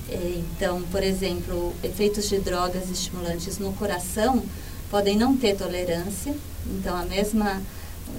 [0.08, 4.42] É, então, por exemplo, efeitos de drogas estimulantes no coração
[4.90, 6.34] podem não ter tolerância.
[6.66, 7.60] Então, a mesma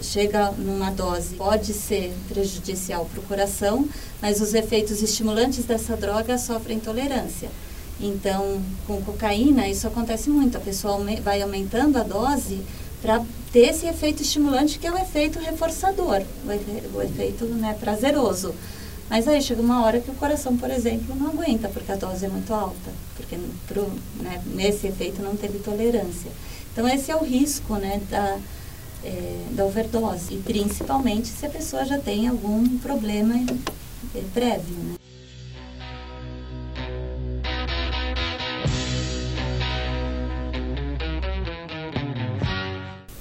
[0.01, 3.87] chega numa dose pode ser prejudicial para o coração,
[4.21, 7.49] mas os efeitos estimulantes dessa droga sofrem tolerância.
[7.99, 10.57] Então, com cocaína, isso acontece muito.
[10.57, 12.61] A pessoa vai aumentando a dose
[13.01, 17.75] para ter esse efeito estimulante que é o efeito reforçador, o, efe, o efeito né,
[17.79, 18.53] prazeroso.
[19.09, 22.25] Mas aí chega uma hora que o coração, por exemplo, não aguenta, porque a dose
[22.25, 26.31] é muito alta, porque pro, né, nesse efeito não teve tolerância.
[26.71, 28.39] Então esse é o risco né, da,
[29.03, 33.35] é, da overdose, e principalmente se a pessoa já tem algum problema
[34.15, 34.75] é, prévio.
[34.77, 34.95] Né?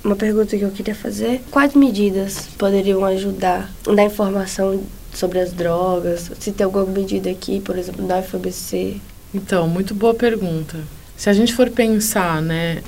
[0.03, 4.83] Uma pergunta que eu queria fazer: quais medidas poderiam ajudar na informação
[5.13, 6.31] sobre as drogas?
[6.41, 9.01] Se tem alguma medida aqui, por exemplo, da FABC?
[9.35, 10.79] Então, muito boa pergunta.
[11.17, 12.83] Se a gente for pensar, né,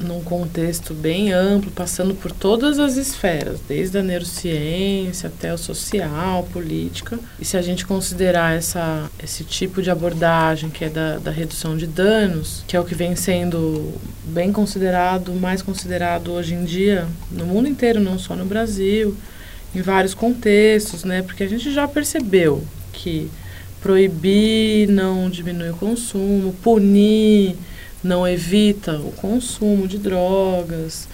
[0.00, 6.48] num contexto bem amplo, passando por todas as esferas, desde a neurociência até o social,
[6.52, 7.18] política.
[7.40, 11.76] E se a gente considerar essa, esse tipo de abordagem, que é da, da redução
[11.76, 13.92] de danos, que é o que vem sendo
[14.24, 19.16] bem considerado, mais considerado hoje em dia, no mundo inteiro, não só no Brasil,
[19.74, 21.22] em vários contextos, né?
[21.22, 23.30] Porque a gente já percebeu que
[23.80, 27.56] proibir não diminui o consumo, punir
[28.02, 31.08] não evita o consumo de drogas,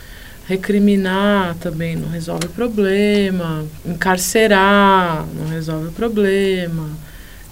[0.47, 6.91] recriminar também não resolve o problema, encarcerar não resolve o problema,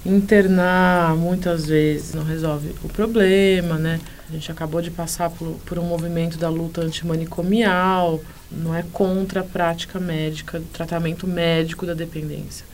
[0.04, 4.00] internar muitas vezes não resolve o problema, né?
[4.28, 9.40] A gente acabou de passar por, por um movimento da luta antimanicomial, não é contra
[9.40, 12.64] a prática médica, tratamento médico da dependência.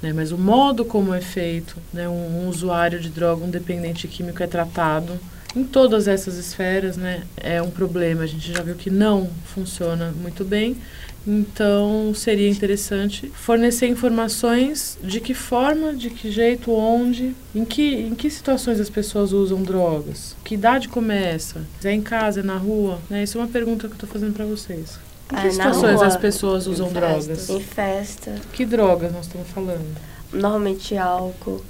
[0.00, 4.08] Né, mas o modo como é feito, né, um, um usuário de droga, um dependente
[4.08, 5.20] químico é tratado,
[5.54, 8.22] em todas essas esferas, né, é um problema.
[8.22, 10.76] A gente já viu que não funciona muito bem.
[11.26, 18.14] Então, seria interessante fornecer informações de que forma, de que jeito, onde, em que, em
[18.14, 22.98] que situações as pessoas usam drogas, que idade começa, é em casa, é na rua,
[23.08, 23.22] né?
[23.22, 24.98] Isso é uma pergunta que eu estou fazendo para vocês.
[25.32, 26.06] Em que É, situações rua.
[26.06, 27.48] as pessoas usam Em drogas?
[27.48, 29.96] Em festa, Que drogas nós estamos falando?
[30.32, 31.62] normalmente álcool,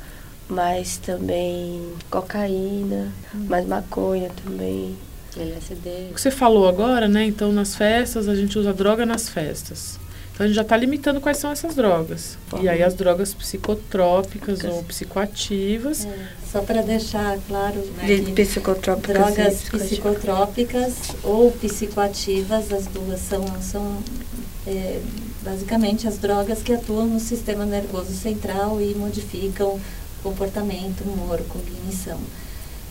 [0.48, 4.96] mas também cocaína, mais maconha também.
[5.36, 6.10] LSD.
[6.10, 7.24] O que você falou agora, né?
[7.24, 9.98] Então, nas festas, a gente usa droga nas festas.
[10.32, 12.36] Então, a gente já está limitando quais são essas drogas.
[12.60, 16.04] E aí, as drogas psicotrópicas ou psicoativas.
[16.04, 19.88] É, só para deixar claro, né, De psicotrópicas drogas psicoativas.
[19.88, 23.98] psicotrópicas ou psicoativas, as duas são, são
[24.66, 25.00] é,
[25.42, 29.78] basicamente as drogas que atuam no sistema nervoso central e modificam
[30.22, 32.18] comportamento, humor, cognição.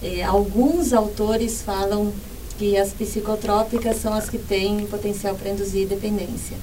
[0.02, 2.12] É, alguns autores falam
[2.58, 6.58] que as psicotrópicas são as que têm potencial para induzir dependência.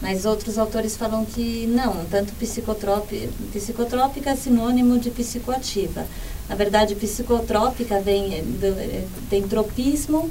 [0.00, 6.06] Mas outros autores falam que não, tanto psicotrópica, psicotrópica é sinônimo de psicoativa.
[6.48, 10.28] Na verdade, psicotrópica vem do, é, tem tropismo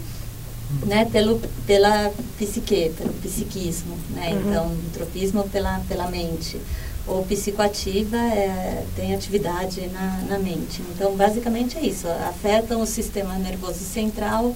[0.85, 4.33] né, pelo, pela psique, pelo psiquismo, né?
[4.33, 4.49] Uhum.
[4.49, 6.57] Então, tropismo pela, pela mente.
[7.05, 10.81] Ou psicoativa é, tem atividade na, na mente.
[10.95, 12.07] Então, basicamente é isso.
[12.07, 14.55] Afetam o sistema nervoso central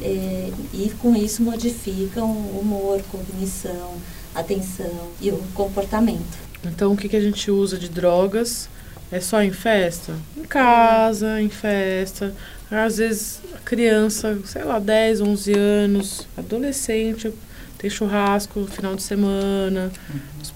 [0.00, 3.94] eh, e, com isso, modificam o humor, cognição,
[4.34, 6.38] atenção e o comportamento.
[6.64, 8.68] Então, o que, que a gente usa de drogas?
[9.10, 10.14] É só em festa?
[10.36, 12.32] Em casa, em festa.
[12.70, 17.32] Às vezes, criança, sei lá, 10, 11 anos, adolescente,
[17.76, 19.90] tem churrasco no final de semana,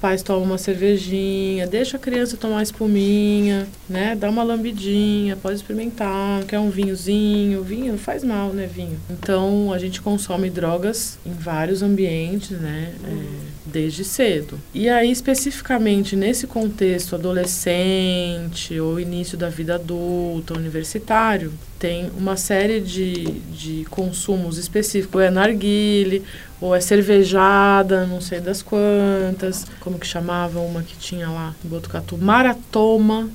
[0.04, 4.14] pais tomam uma cervejinha, deixa a criança tomar espuminha, né?
[4.14, 9.00] Dá uma lambidinha, pode experimentar, quer um vinhozinho, vinho não faz mal, né, vinho.
[9.08, 12.92] Então, a gente consome drogas em vários ambientes, né?
[13.02, 14.60] É, desde cedo.
[14.72, 22.80] E aí, especificamente nesse contexto adolescente ou início da vida adulta, universitário, tem uma série
[22.80, 25.14] de, de consumos específicos.
[25.14, 26.22] Ou é narguile,
[26.60, 29.66] ou é cervejada, não sei das quantas.
[29.80, 32.18] Como que chamava uma que tinha lá em Botucatu?
[32.18, 33.30] Maratoma.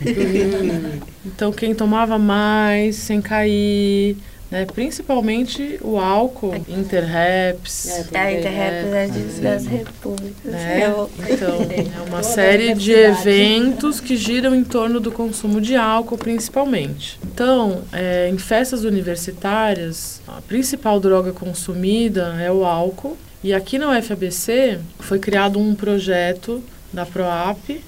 [1.26, 4.16] então, quem tomava mais, sem cair,
[4.50, 4.66] né?
[4.66, 7.88] Principalmente o álcool, Interreps.
[7.88, 9.50] É, É, a Interrap é de- É.
[9.50, 10.52] das repúblicas.
[10.52, 10.86] né?
[10.86, 16.18] Eu- Então, é uma série de eventos que giram em torno do consumo de álcool,
[16.18, 17.18] principalmente.
[17.24, 23.16] Então, é, em festas universitárias, a principal droga consumida é o álcool.
[23.42, 27.82] E aqui na UFABC foi criado um projeto da PROAP,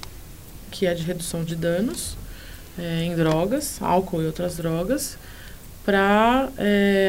[0.71, 2.15] que é de redução de danos
[2.79, 5.15] é, em drogas, álcool e outras drogas,
[5.85, 6.49] para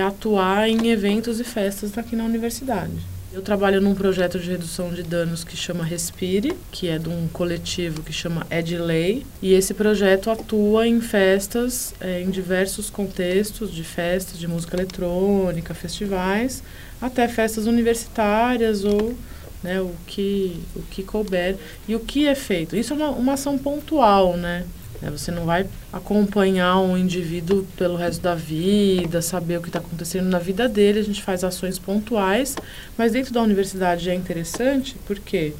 [0.07, 3.15] atuar em eventos e festas aqui na universidade.
[3.35, 7.27] Eu trabalho num projeto de redução de danos que chama Respire, que é de um
[7.27, 13.83] coletivo que chama Edley, e esse projeto atua em festas, eh, em diversos contextos de
[13.83, 16.63] festas de música eletrônica, festivais,
[17.03, 19.17] até festas universitárias ou
[19.65, 21.57] né, o, que, o que couber.
[21.89, 22.77] E o que é feito?
[22.77, 24.65] Isso é uma, uma ação pontual, né?
[25.05, 29.79] É, Você não vai acompanhar um indivíduo pelo resto da vida, saber o que está
[29.79, 31.01] acontecendo na vida dele.
[31.01, 32.57] A gente faz ações pontuais,
[32.97, 35.53] mas dentro da universidade é interessante porque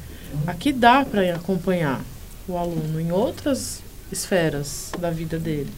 [0.47, 2.01] aqui dá para acompanhar
[2.47, 3.81] o aluno em outras
[4.11, 5.71] esferas da vida dele,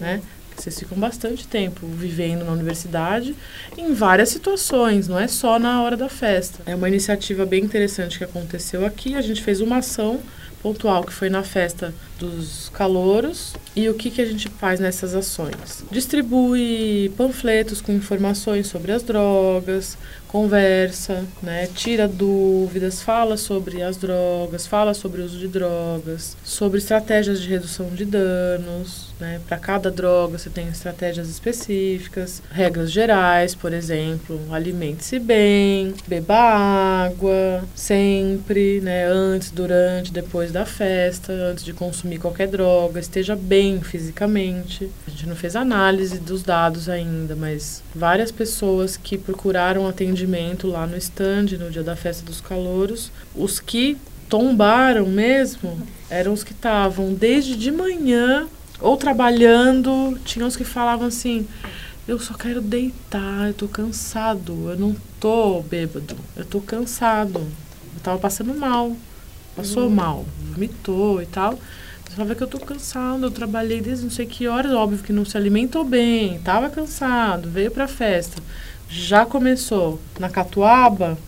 [0.00, 0.20] né?
[0.56, 3.34] Vocês ficam bastante tempo vivendo na universidade
[3.76, 6.62] em várias situações, não é só na hora da festa.
[6.64, 9.16] É uma iniciativa bem interessante que aconteceu aqui.
[9.16, 10.20] A gente fez uma ação
[10.62, 13.54] pontual que foi na festa dos calouros.
[13.74, 15.84] E o que, que a gente faz nessas ações?
[15.90, 19.96] Distribui panfletos com informações sobre as drogas,
[20.34, 26.78] conversa, né, tira dúvidas, fala sobre as drogas, fala sobre o uso de drogas, sobre
[26.78, 33.54] estratégias de redução de danos, né, para cada droga você tem estratégias específicas, regras gerais,
[33.54, 41.72] por exemplo, alimente-se bem, beba água sempre, né, antes, durante, depois da festa, antes de
[41.72, 44.90] consumir qualquer droga, esteja bem fisicamente.
[45.06, 50.86] A gente não fez análise dos dados ainda, mas várias pessoas que procuraram atendimento lá
[50.86, 53.96] no stand no dia da festa dos calouros, os que
[54.28, 55.78] tombaram mesmo
[56.10, 58.46] eram os que estavam desde de manhã
[58.80, 61.46] ou trabalhando, tinha uns que falavam assim:
[62.06, 67.38] "Eu só quero deitar, eu tô cansado, eu não tô bêbado, eu tô cansado.
[67.38, 68.94] Eu tava passando mal,
[69.56, 71.58] passou mal, vomitou e tal.
[72.14, 75.12] Você falava que eu tô cansado, eu trabalhei desde não sei que horas, óbvio que
[75.12, 78.40] não se alimentou bem, tava cansado, veio pra festa.
[78.88, 81.18] Já começou na catuaba,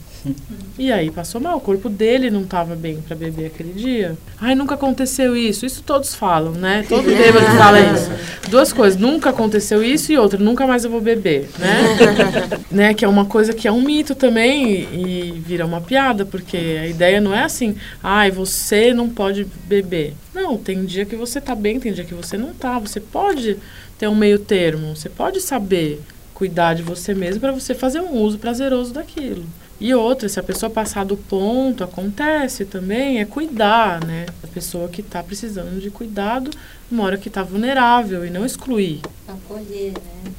[0.78, 4.16] E aí passou mal, o corpo dele não estava bem para beber aquele dia.
[4.38, 5.64] Ai, nunca aconteceu isso.
[5.64, 6.84] Isso todos falam, né?
[6.88, 8.10] Todo bêbado fala isso.
[8.50, 11.80] Duas coisas, nunca aconteceu isso e outra, nunca mais eu vou beber, né?
[12.70, 12.94] né?
[12.94, 16.56] Que é uma coisa que é um mito também e, e vira uma piada, porque
[16.56, 20.14] a ideia não é assim, ai, você não pode beber.
[20.34, 22.78] Não, tem dia que você tá bem, tem dia que você não tá.
[22.78, 23.56] Você pode
[23.98, 26.00] ter um meio termo, você pode saber
[26.34, 29.46] cuidar de você mesmo para você fazer um uso prazeroso daquilo.
[29.78, 34.26] E outra, se a pessoa passar do ponto, acontece também, é cuidar, né?
[34.42, 36.50] A pessoa que está precisando de cuidado
[36.90, 39.00] numa hora que está vulnerável e não excluir.
[39.28, 40.32] Acolher, né?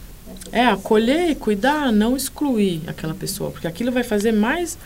[0.51, 4.77] É, acolher e cuidar, não excluir aquela pessoa, porque aquilo vai fazer mais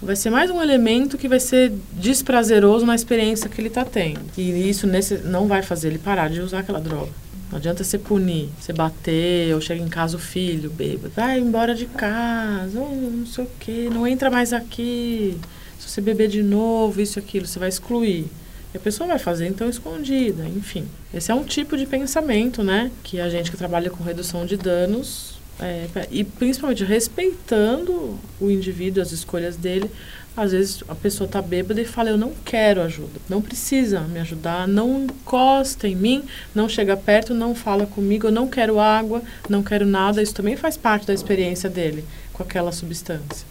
[0.00, 4.20] vai ser mais um elemento que vai ser desprazeroso na experiência que ele está tendo.
[4.36, 7.12] E isso nesse, não vai fazer ele parar de usar aquela droga.
[7.52, 11.74] Não adianta você punir, você bater, ou chega em casa o filho, bêbado, vai embora
[11.74, 15.36] de casa, não sei o quê, não entra mais aqui.
[15.78, 18.24] Se você beber de novo, isso aquilo, você vai excluir.
[18.72, 20.88] E a pessoa vai fazer então escondida, enfim.
[21.12, 22.90] Esse é um tipo de pensamento, né?
[23.02, 29.02] Que a gente que trabalha com redução de danos, é, e principalmente respeitando o indivíduo,
[29.02, 29.90] as escolhas dele,
[30.36, 34.18] às vezes a pessoa está bêbada e fala: Eu não quero ajuda, não precisa me
[34.20, 36.24] ajudar, não encosta em mim,
[36.54, 40.22] não chega perto, não fala comigo, eu não quero água, não quero nada.
[40.22, 43.46] Isso também faz parte da experiência dele com aquela substância.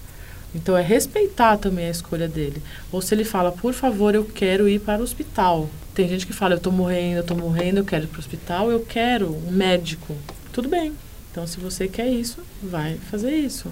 [0.54, 2.62] Então é respeitar também a escolha dele.
[2.92, 5.70] Ou se ele fala: Por favor, eu quero ir para o hospital.
[5.94, 8.20] Tem gente que fala: Eu estou morrendo, eu estou morrendo, eu quero ir para o
[8.20, 10.16] hospital, eu quero um médico.
[10.52, 10.94] Tudo bem.
[11.32, 13.72] Então, se você quer isso, vai fazer isso.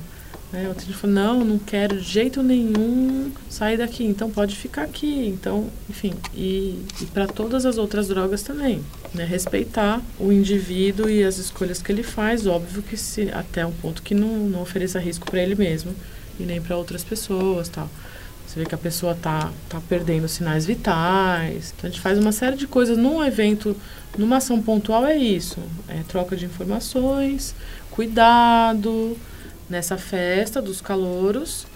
[0.51, 0.67] Né?
[0.67, 5.27] Outro dia falou, não, não quero de jeito nenhum sair daqui, então pode ficar aqui.
[5.27, 8.83] Então, enfim, e, e para todas as outras drogas também.
[9.13, 9.25] Né?
[9.25, 14.01] Respeitar o indivíduo e as escolhas que ele faz, óbvio que se até um ponto
[14.01, 15.93] que não, não ofereça risco para ele mesmo
[16.39, 17.89] e nem para outras pessoas tal.
[18.47, 21.71] Você vê que a pessoa tá, tá perdendo sinais vitais.
[21.77, 23.77] Então a gente faz uma série de coisas num evento,
[24.17, 25.59] numa ação pontual é isso.
[25.87, 27.53] É troca de informações,
[27.91, 29.15] cuidado,
[29.69, 31.67] nessa festa dos calouros,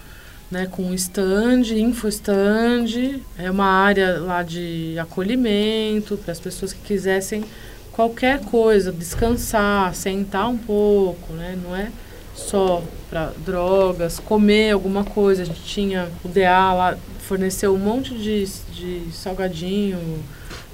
[0.50, 7.44] né, com stand, infostand, é uma área lá de acolhimento para as pessoas que quisessem
[7.92, 11.90] qualquer coisa, descansar, sentar um pouco, né, não é
[12.34, 15.42] só para drogas, comer alguma coisa.
[15.42, 20.22] A gente tinha o DA lá, forneceu um monte de, de salgadinho,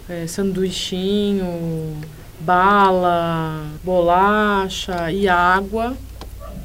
[0.08, 2.00] é, sanduichinho,
[2.40, 5.94] bala, bolacha e água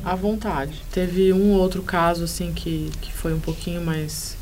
[0.06, 0.84] à vontade.
[0.91, 4.38] Teve um outro caso assim que, que foi um pouquinho mais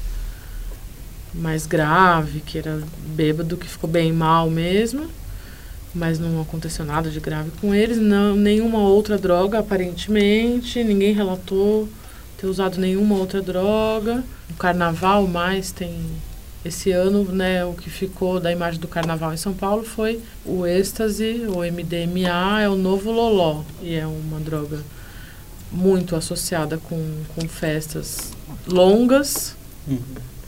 [1.34, 5.08] mais grave, que era bêbado, que ficou bem mal mesmo,
[5.96, 11.90] mas não aconteceu nada de grave com eles, não nenhuma outra droga aparentemente, ninguém relatou
[12.38, 14.24] ter usado nenhuma outra droga.
[14.52, 16.06] O carnaval mais tem
[16.64, 20.68] esse ano, né, o que ficou da imagem do carnaval em São Paulo foi o
[20.68, 24.80] êxtase, o MDMA, é o novo loló, e é uma droga
[25.74, 28.32] muito associada com, com festas
[28.68, 29.56] longas,
[29.88, 30.00] uhum.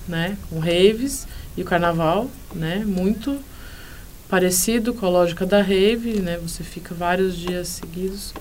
[0.07, 3.37] né, com raves e o carnaval, né, muito
[4.29, 8.33] parecido com a lógica da rave, né, você fica vários dias seguidos.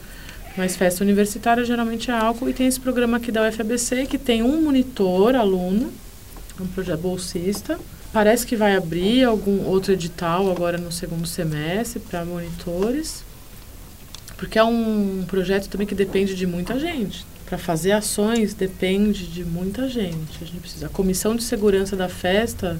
[0.56, 4.42] Mas festa universitária geralmente é álcool e tem esse programa aqui da UFABC que tem
[4.42, 5.92] um monitor aluno,
[6.60, 7.78] um projeto bolsista.
[8.12, 13.24] Parece que vai abrir algum outro edital agora no segundo semestre para monitores.
[14.36, 17.24] Porque é um projeto também que depende de muita gente.
[17.46, 20.38] Para fazer ações depende de muita gente.
[20.42, 20.86] A gente precisa.
[20.86, 22.78] A comissão de segurança da festa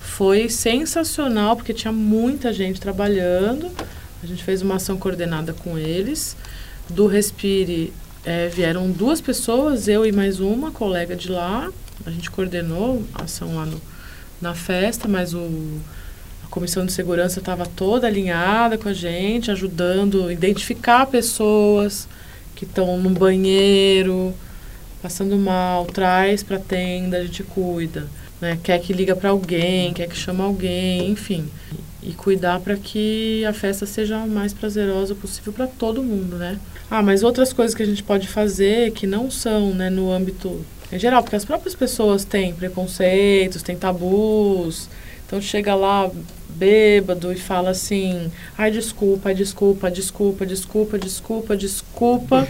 [0.00, 3.70] foi sensacional porque tinha muita gente trabalhando.
[4.22, 6.36] A gente fez uma ação coordenada com eles.
[6.88, 7.92] Do Respire
[8.24, 11.70] é, vieram duas pessoas, eu e mais uma colega de lá.
[12.04, 13.80] A gente coordenou a ação lá no,
[14.40, 15.80] na festa, mas o
[16.50, 22.08] comissão de segurança estava toda alinhada com a gente, ajudando a identificar pessoas
[22.54, 24.34] que estão no banheiro,
[25.00, 28.06] passando mal, traz para a tenda, a gente cuida.
[28.40, 28.58] Né?
[28.62, 31.48] Quer que liga para alguém, quer que chama alguém, enfim.
[32.02, 36.58] E cuidar para que a festa seja a mais prazerosa possível para todo mundo, né?
[36.90, 40.64] Ah, mas outras coisas que a gente pode fazer que não são né, no âmbito
[40.90, 44.88] em geral, porque as próprias pessoas têm preconceitos, têm tabus.
[45.30, 46.10] Então chega lá
[46.48, 52.48] bêbado e fala assim: ai, desculpa, desculpa, desculpa, desculpa, desculpa, desculpa.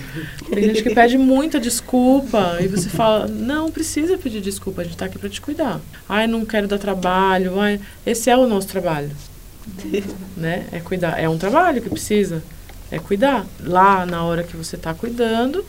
[0.49, 4.95] Tem gente que pede muita desculpa e você fala: não precisa pedir desculpa, a gente
[4.95, 5.79] está aqui para te cuidar.
[6.09, 9.11] Ai, não quero dar trabalho, ai, esse é o nosso trabalho.
[10.35, 10.67] né?
[10.73, 12.43] É cuidar, é um trabalho que precisa,
[12.91, 13.47] é cuidar.
[13.63, 15.63] Lá na hora que você está cuidando,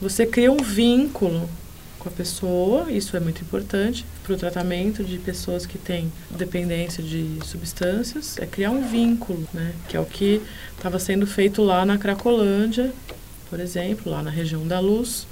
[0.00, 1.46] você cria um vínculo
[2.04, 7.02] com a pessoa, isso é muito importante para o tratamento de pessoas que têm dependência
[7.02, 9.72] de substâncias, é criar um vínculo, né?
[9.88, 10.42] Que é o que
[10.76, 12.92] estava sendo feito lá na Cracolândia,
[13.48, 15.26] por exemplo, lá na região da Luz,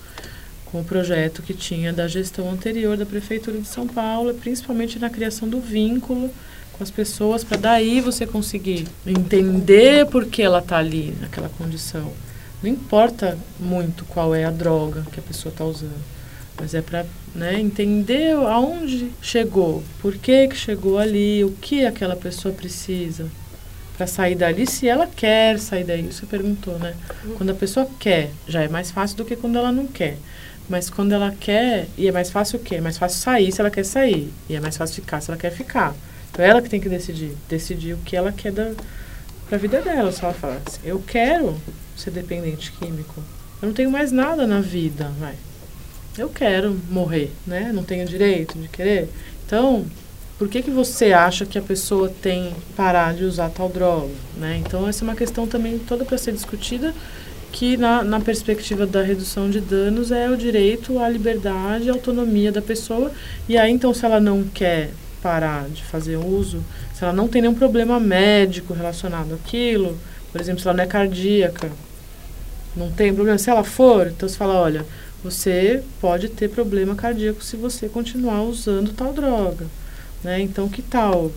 [0.65, 5.11] com o projeto que tinha da gestão anterior da Prefeitura de São Paulo, principalmente na
[5.11, 6.31] criação do vínculo
[6.73, 12.11] com as pessoas, para daí você conseguir entender por que ela está ali naquela condição.
[12.63, 16.03] Não importa muito qual é a droga que a pessoa está usando,
[16.63, 17.05] mas é para
[17.35, 23.27] né, entender aonde chegou, por que, que chegou ali, o que aquela pessoa precisa
[23.97, 26.05] para sair dali, se ela quer sair daí.
[26.05, 26.95] Você perguntou, né?
[27.37, 30.19] Quando a pessoa quer, já é mais fácil do que quando ela não quer.
[30.69, 32.77] Mas quando ela quer, e é mais fácil o quê?
[32.77, 34.33] É mais fácil sair se ela quer sair.
[34.49, 35.97] E é mais fácil ficar se ela quer ficar.
[36.31, 37.37] Então é ela que tem que decidir.
[37.49, 38.71] Decidir o que ela quer da,
[39.49, 40.13] pra vida dela.
[40.13, 41.61] Se ela fala assim, eu quero
[41.97, 43.21] ser dependente químico.
[43.61, 45.35] Eu não tenho mais nada na vida, vai.
[46.17, 47.71] Eu quero morrer, né?
[47.73, 49.09] Não tenho direito de querer.
[49.47, 49.87] Então,
[50.39, 54.61] por que, que você acha que a pessoa tem parar de usar tal droga, né?
[54.65, 56.95] Então, essa é uma questão também toda para ser discutida
[57.51, 62.51] que na, na perspectiva da redução de danos é o direito à liberdade e autonomia
[62.51, 63.11] da pessoa.
[63.49, 64.91] E aí, então, se ela não quer
[65.23, 66.63] parar de fazer uso,
[66.95, 69.99] se ela não tem nenhum problema médico relacionado àquilo,
[70.31, 71.71] por exemplo, se ela não é cardíaca,
[72.77, 73.39] não tem problema.
[73.39, 74.85] Se ela for, então você fala, olha,
[75.23, 79.67] você pode ter problema cardíaco se você continuar usando tal droga.
[80.23, 80.41] Né?
[80.41, 81.31] Então, que tal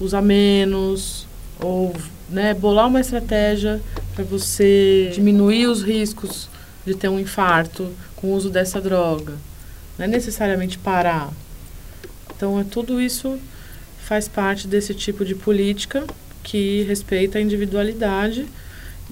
[0.00, 1.26] usar menos
[1.60, 1.94] ou
[2.28, 3.80] né, bolar uma estratégia
[4.14, 6.48] para você diminuir os riscos
[6.86, 9.34] de ter um infarto com o uso dessa droga.
[9.98, 11.32] Não é necessariamente parar.
[12.36, 13.38] Então, é, tudo isso
[14.04, 16.04] faz parte desse tipo de política
[16.42, 18.46] que respeita a individualidade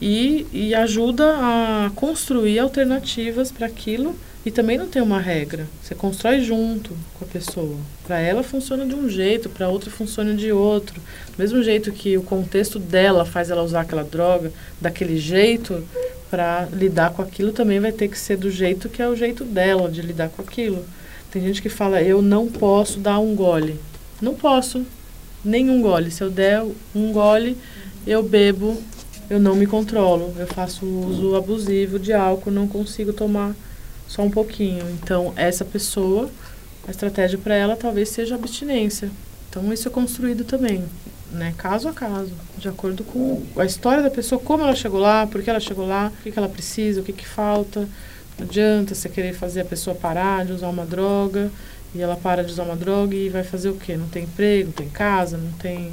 [0.04, 5.68] e, e ajuda a construir alternativas para aquilo e também não tem uma regra.
[5.80, 7.76] Você constrói junto com a pessoa.
[8.04, 11.00] Para ela funciona de um jeito, para outra funciona de outro.
[11.30, 15.86] Do mesmo jeito que o contexto dela faz ela usar aquela droga daquele jeito,
[16.28, 19.44] para lidar com aquilo também vai ter que ser do jeito que é o jeito
[19.44, 20.84] dela de lidar com aquilo.
[21.30, 23.78] Tem gente que fala: "Eu não posso dar um gole".
[24.20, 24.84] Não posso.
[25.44, 26.10] Nenhum gole.
[26.10, 27.56] Se eu der um gole,
[28.04, 28.82] eu bebo,
[29.32, 30.34] eu não me controlo.
[30.38, 33.54] Eu faço uso abusivo de álcool, não consigo tomar
[34.06, 34.84] só um pouquinho.
[34.90, 36.28] Então, essa pessoa,
[36.86, 39.10] a estratégia para ela talvez seja abstinência.
[39.48, 40.84] Então, isso é construído também,
[41.30, 41.54] né?
[41.56, 45.42] Caso a caso, de acordo com a história da pessoa, como ela chegou lá, por
[45.42, 47.88] que ela chegou lá, o que, ela precisa, o que, que falta.
[48.38, 51.50] Não adianta você querer fazer a pessoa parar de usar uma droga
[51.94, 53.96] e ela para de usar uma droga e vai fazer o quê?
[53.96, 55.90] Não tem emprego, não tem casa, não tem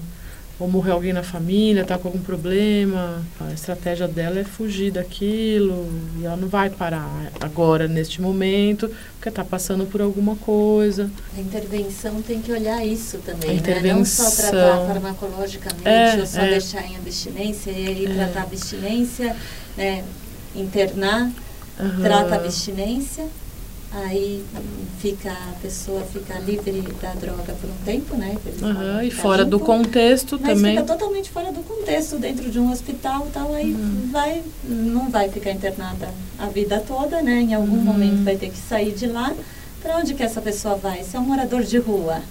[0.60, 5.88] ou morreu alguém na família, está com algum problema, a estratégia dela é fugir daquilo
[6.20, 11.10] e ela não vai parar agora, neste momento, porque está passando por alguma coisa.
[11.38, 14.32] A intervenção tem que olhar isso também, a intervenção, né?
[14.32, 18.14] Não só tratar farmacologicamente é, ou só é, deixar em abstinência e aí é.
[18.14, 19.36] tratar abstinência,
[19.78, 20.04] né?
[20.56, 21.32] internar,
[21.80, 22.02] uhum.
[22.02, 23.26] trata abstinência
[23.92, 24.46] aí
[25.00, 28.38] fica a pessoa fica livre da droga por um tempo, né?
[28.62, 30.76] Uhum, e fora limpo, do contexto mas também.
[30.76, 34.10] Mas fica totalmente fora do contexto, dentro de um hospital tal, aí uhum.
[34.12, 37.42] vai, não vai ficar internada a vida toda, né?
[37.42, 37.84] Em algum uhum.
[37.84, 39.34] momento vai ter que sair de lá.
[39.82, 41.04] Para onde que essa pessoa vai?
[41.04, 42.22] Se é um morador de rua.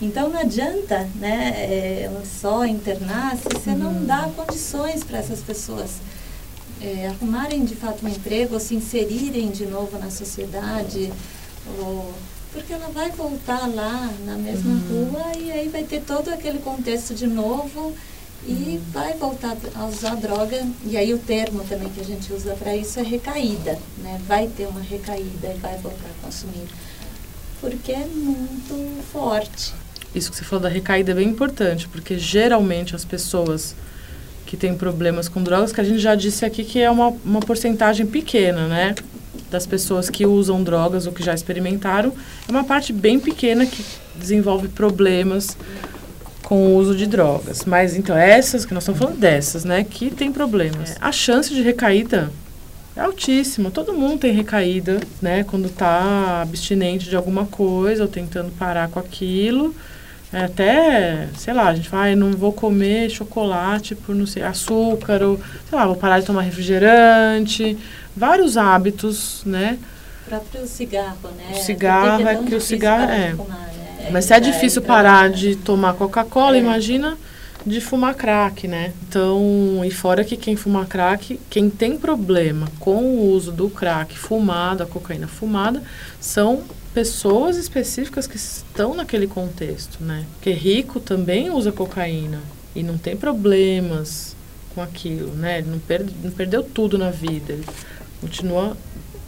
[0.00, 4.06] Então não adianta né, é, só internar se você não uhum.
[4.06, 5.90] dá condições para essas pessoas
[6.80, 11.12] é, arrumarem de fato um emprego ou se inserirem de novo na sociedade,
[11.78, 12.12] ou,
[12.52, 15.10] porque ela vai voltar lá na mesma uhum.
[15.10, 17.94] rua e aí vai ter todo aquele contexto de novo
[18.46, 18.80] e uhum.
[18.92, 20.66] vai voltar a usar droga.
[20.84, 24.20] E aí o termo também que a gente usa para isso é recaída, né?
[24.26, 26.66] Vai ter uma recaída e vai voltar a consumir.
[27.60, 29.74] Porque é muito forte.
[30.14, 33.76] Isso que você falou da recaída é bem importante, porque geralmente as pessoas
[34.50, 37.38] que tem problemas com drogas, que a gente já disse aqui que é uma, uma
[37.38, 38.96] porcentagem pequena, né?
[39.48, 42.12] Das pessoas que usam drogas ou que já experimentaram.
[42.48, 43.84] É uma parte bem pequena que
[44.16, 45.56] desenvolve problemas
[46.42, 47.64] com o uso de drogas.
[47.64, 49.86] Mas então, essas, que nós estamos falando dessas, né?
[49.88, 50.96] Que tem problemas.
[51.00, 52.28] A chance de recaída
[52.96, 53.70] é altíssima.
[53.70, 55.44] Todo mundo tem recaída, né?
[55.44, 59.72] Quando está abstinente de alguma coisa ou tentando parar com aquilo.
[60.32, 65.22] É, até, sei lá, a gente vai, não vou comer chocolate por não sei, açúcar,
[65.22, 67.76] ou, sei lá, vou parar de tomar refrigerante,
[68.16, 69.76] vários hábitos, né?
[70.26, 71.50] O próprio cigarro, né?
[71.52, 73.34] O cigarro é, é que o cigarro é.
[73.34, 74.08] Fumar, né?
[74.12, 76.60] Mas se é, é difícil parar de tomar Coca-Cola, é.
[76.60, 77.18] imagina
[77.66, 78.92] de fumar crack, né?
[79.08, 84.16] Então, e fora que quem fuma crack, quem tem problema com o uso do crack
[84.16, 85.82] fumado, a cocaína fumada,
[86.20, 86.62] são
[86.92, 90.24] pessoas específicas que estão naquele contexto, né?
[90.32, 92.40] Porque rico também usa cocaína
[92.74, 94.34] e não tem problemas
[94.74, 95.58] com aquilo, né?
[95.58, 95.80] Ele não,
[96.24, 97.52] não perdeu tudo na vida.
[97.52, 97.66] Ele
[98.20, 98.76] continua.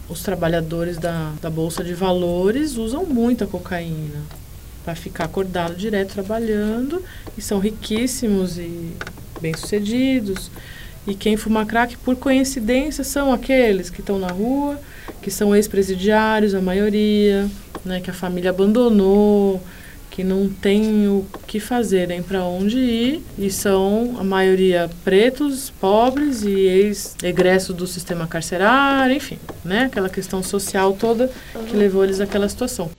[0.08, 4.20] Os trabalhadores da, da Bolsa de Valores usam muito a cocaína
[4.84, 7.02] para ficar acordado direto trabalhando
[7.38, 8.92] e são riquíssimos e
[9.40, 10.50] bem-sucedidos.
[11.06, 14.78] E quem fuma crack, por coincidência, são aqueles que estão na rua,
[15.22, 17.48] que são ex-presidiários, a maioria,
[17.84, 19.62] né, que a família abandonou,
[20.10, 25.70] que não tem o que fazer, nem para onde ir, e são a maioria pretos,
[25.80, 31.30] pobres e ex-egressos do sistema carcerário, enfim, né, aquela questão social toda
[31.66, 32.90] que levou eles àquela situação.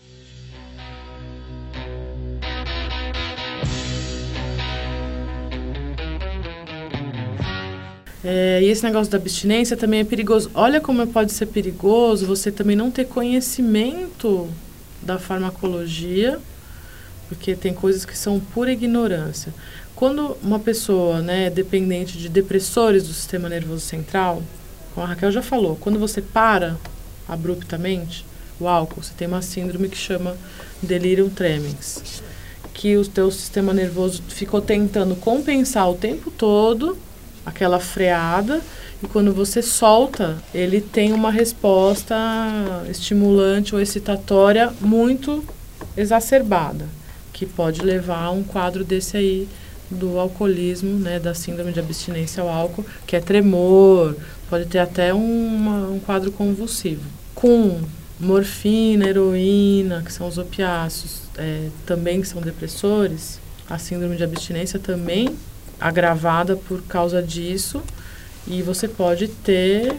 [8.23, 10.49] É, e esse negócio da abstinência também é perigoso.
[10.53, 14.49] Olha como pode ser perigoso você também não ter conhecimento
[15.01, 16.39] da farmacologia,
[17.27, 19.53] porque tem coisas que são pura ignorância.
[19.95, 24.41] Quando uma pessoa né, é dependente de depressores do sistema nervoso central,
[24.93, 26.77] como a Raquel já falou, quando você para
[27.27, 28.25] abruptamente
[28.59, 30.37] o álcool, você tem uma síndrome que chama
[30.81, 32.23] delirium tremens,
[32.73, 36.97] que o teu sistema nervoso ficou tentando compensar o tempo todo
[37.45, 38.61] aquela freada
[39.03, 42.15] e quando você solta, ele tem uma resposta
[42.89, 45.43] estimulante ou excitatória muito
[45.97, 46.87] exacerbada,
[47.33, 49.47] que pode levar a um quadro desse aí
[49.91, 54.15] do alcoolismo, né, da síndrome de abstinência ao álcool, que é tremor,
[54.49, 57.03] pode ter até uma, um quadro convulsivo.
[57.35, 57.81] Com
[58.17, 63.37] morfina, heroína, que são os opiáceos, é, também que são depressores,
[63.69, 65.35] a síndrome de abstinência também
[65.83, 67.83] agravada por causa disso
[68.47, 69.93] e você pode ter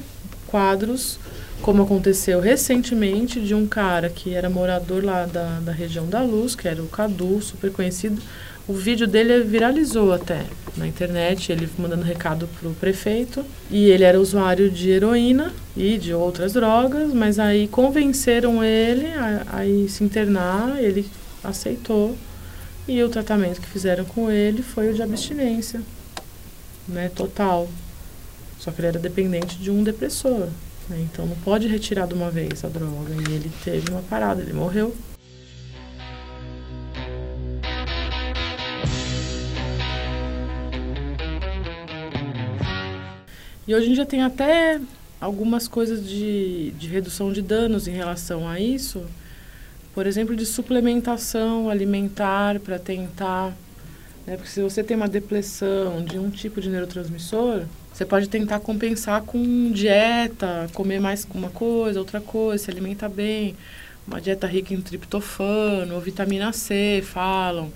[0.47, 1.19] quadros
[1.61, 6.55] como aconteceu recentemente de um cara que era morador lá da, da região da Luz,
[6.55, 8.21] que era o Cadu, super conhecido.
[8.67, 10.45] O vídeo dele viralizou até
[10.77, 13.45] na internet, ele mandando recado pro prefeito.
[13.71, 19.61] E ele era usuário de heroína e de outras drogas, mas aí convenceram ele a,
[19.61, 21.07] a se internar, ele
[21.43, 22.17] aceitou
[22.87, 25.81] e o tratamento que fizeram com ele foi o de abstinência,
[26.87, 27.69] né, total.
[28.59, 30.49] Só que ele era dependente de um depressor,
[30.89, 33.15] né, então não pode retirar de uma vez a droga.
[33.29, 34.95] E ele teve uma parada, ele morreu.
[43.67, 44.79] E hoje em dia tem até
[45.19, 49.03] algumas coisas de, de redução de danos em relação a isso,
[49.95, 53.53] por exemplo, de suplementação alimentar para tentar.
[54.27, 58.59] Né, porque se você tem uma depressão de um tipo de neurotransmissor, você pode tentar
[58.59, 63.55] compensar com dieta, comer mais uma coisa, outra coisa, se alimentar bem.
[64.07, 67.73] Uma dieta rica em triptofano vitamina C, falam,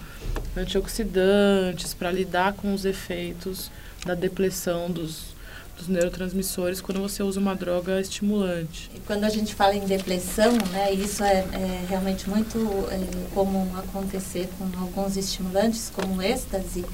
[0.57, 3.71] antioxidantes, para lidar com os efeitos
[4.05, 5.35] da depressão dos,
[5.79, 8.91] dos neurotransmissores quando você usa uma droga estimulante.
[8.95, 12.59] E quando a gente fala em depressão, né, isso é, é realmente muito
[12.91, 12.99] é,
[13.35, 16.85] comum acontecer com alguns estimulantes, como o êxtase.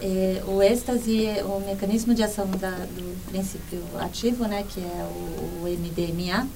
[0.00, 5.64] É, o êxtase, o mecanismo de ação da, do princípio ativo, né, que é o,
[5.64, 6.46] o MDMA,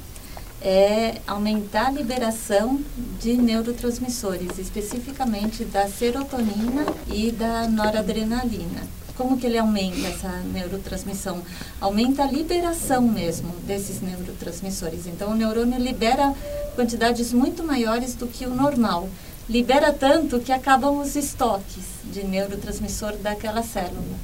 [0.60, 2.80] é aumentar a liberação
[3.20, 11.42] de neurotransmissores, especificamente da serotonina e da noradrenalina como que ele aumenta essa neurotransmissão?
[11.80, 15.06] Aumenta a liberação mesmo desses neurotransmissores.
[15.06, 16.34] Então, o neurônio libera
[16.74, 19.08] quantidades muito maiores do que o normal.
[19.48, 24.16] Libera tanto que acabam os estoques de neurotransmissor daquela célula.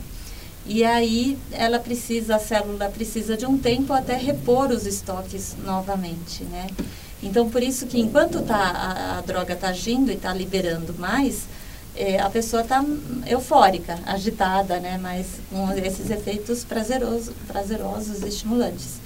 [0.65, 6.45] E aí ela precisa, a célula precisa de um tempo até repor os estoques novamente,
[6.45, 6.67] né?
[7.23, 11.47] Então, por isso que enquanto tá, a, a droga está agindo e está liberando mais,
[11.99, 12.85] é, a pessoa está
[13.27, 14.99] eufórica, agitada, né?
[15.03, 19.01] Mas com esses efeitos prazerosos, prazerosos e estimulantes.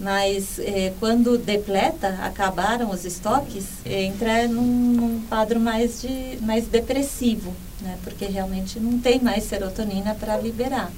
[0.00, 7.52] Mas é, quando depleta, acabaram os estoques, entra num, num, quadro mais, de, mais depressivo,
[7.82, 7.98] né?
[8.02, 10.90] Porque realmente não tem mais serotonina para liberar.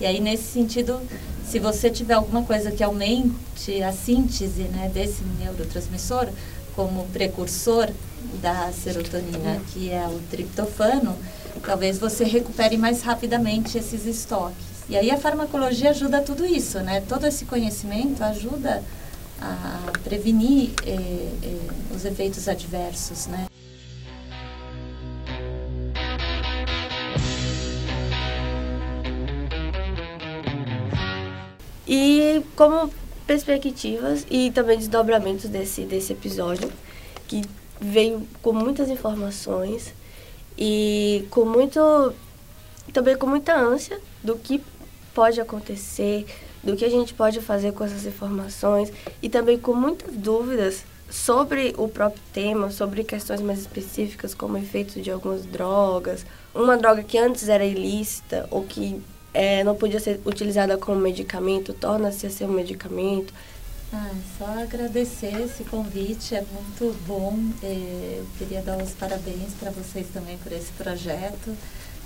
[0.00, 1.00] E aí, nesse sentido,
[1.44, 6.28] se você tiver alguma coisa que aumente a síntese né, desse neurotransmissor,
[6.76, 7.90] como precursor
[8.40, 11.16] da serotonina, que é o triptofano,
[11.64, 14.68] talvez você recupere mais rapidamente esses estoques.
[14.88, 17.02] E aí a farmacologia ajuda tudo isso, né?
[17.02, 18.82] Todo esse conhecimento ajuda
[19.40, 23.46] a prevenir eh, eh, os efeitos adversos, né?
[31.86, 32.90] E como
[33.26, 36.70] perspectivas e também desdobramentos desse, desse episódio,
[37.26, 37.42] que
[37.80, 39.92] veio com muitas informações
[40.56, 42.12] e com muito
[42.92, 44.62] também com muita ânsia do que
[45.14, 46.26] pode acontecer,
[46.62, 51.74] do que a gente pode fazer com essas informações e também com muitas dúvidas sobre
[51.78, 57.16] o próprio tema, sobre questões mais específicas como efeitos de algumas drogas, uma droga que
[57.16, 59.00] antes era ilícita ou que
[59.32, 63.32] é, não podia ser utilizada como medicamento, torna-se a ser um medicamento.
[63.90, 67.34] Ah, só agradecer esse convite, é muito bom.
[67.62, 71.56] É, queria dar os parabéns para vocês também por esse projeto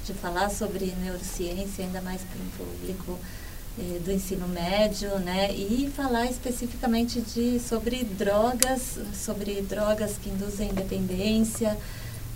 [0.07, 3.19] de falar sobre neurociência, ainda mais para um público
[3.79, 5.53] é, do ensino médio, né?
[5.53, 11.77] E falar especificamente de sobre drogas, sobre drogas que induzem dependência.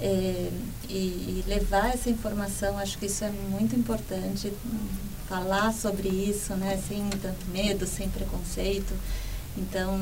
[0.00, 0.50] É,
[0.90, 4.52] e, e, levar essa informação, acho que isso é muito importante,
[5.26, 8.92] falar sobre isso, né, sem tanto medo, sem preconceito.
[9.56, 9.98] Então,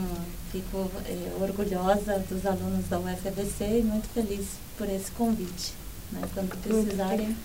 [0.51, 4.47] fico é, orgulhosa dos alunos da UFABC e muito feliz
[4.77, 5.73] por esse convite.
[6.11, 6.21] Né?
[6.35, 7.37] Quando precisarem,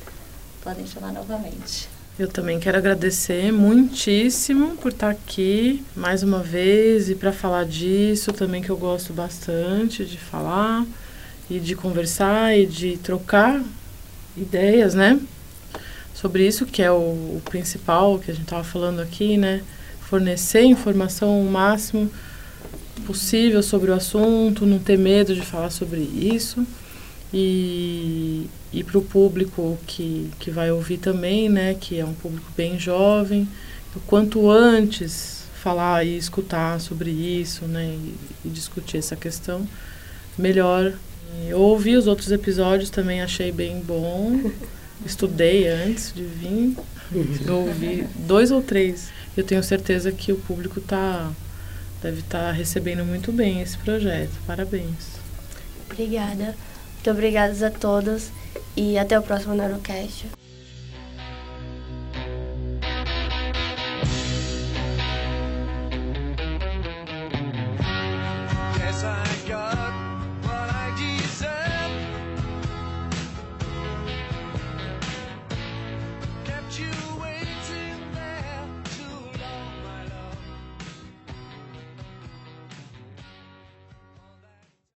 [0.63, 1.87] podem chamar novamente.
[2.17, 8.33] Eu também quero agradecer muitíssimo por estar aqui mais uma vez e para falar disso
[8.33, 10.85] também que eu gosto bastante de falar
[11.49, 13.63] e de conversar e de trocar
[14.35, 15.17] ideias, né?
[16.13, 19.61] Sobre isso que é o, o principal que a gente estava falando aqui, né?
[20.09, 22.09] Fornecer informação o máximo
[23.05, 26.65] possível sobre o assunto, não ter medo de falar sobre isso.
[27.33, 31.75] E, e para o público que, que vai ouvir também, né?
[31.79, 33.47] Que é um público bem jovem,
[33.95, 37.85] o quanto antes falar e escutar sobre isso, né?
[37.85, 39.67] E, e discutir essa questão,
[40.37, 40.93] melhor
[41.47, 44.51] eu ouvi os outros episódios também, achei bem bom.
[45.05, 46.75] Estudei antes de vir.
[47.45, 49.09] Eu ouvi dois ou três.
[49.39, 51.31] Eu tenho certeza que o público tá,
[52.03, 54.33] deve estar tá recebendo muito bem esse projeto.
[54.45, 55.15] Parabéns.
[55.89, 56.57] Obrigada.
[56.95, 58.31] Muito obrigada a todos
[58.75, 60.27] e até o próximo Neurocast.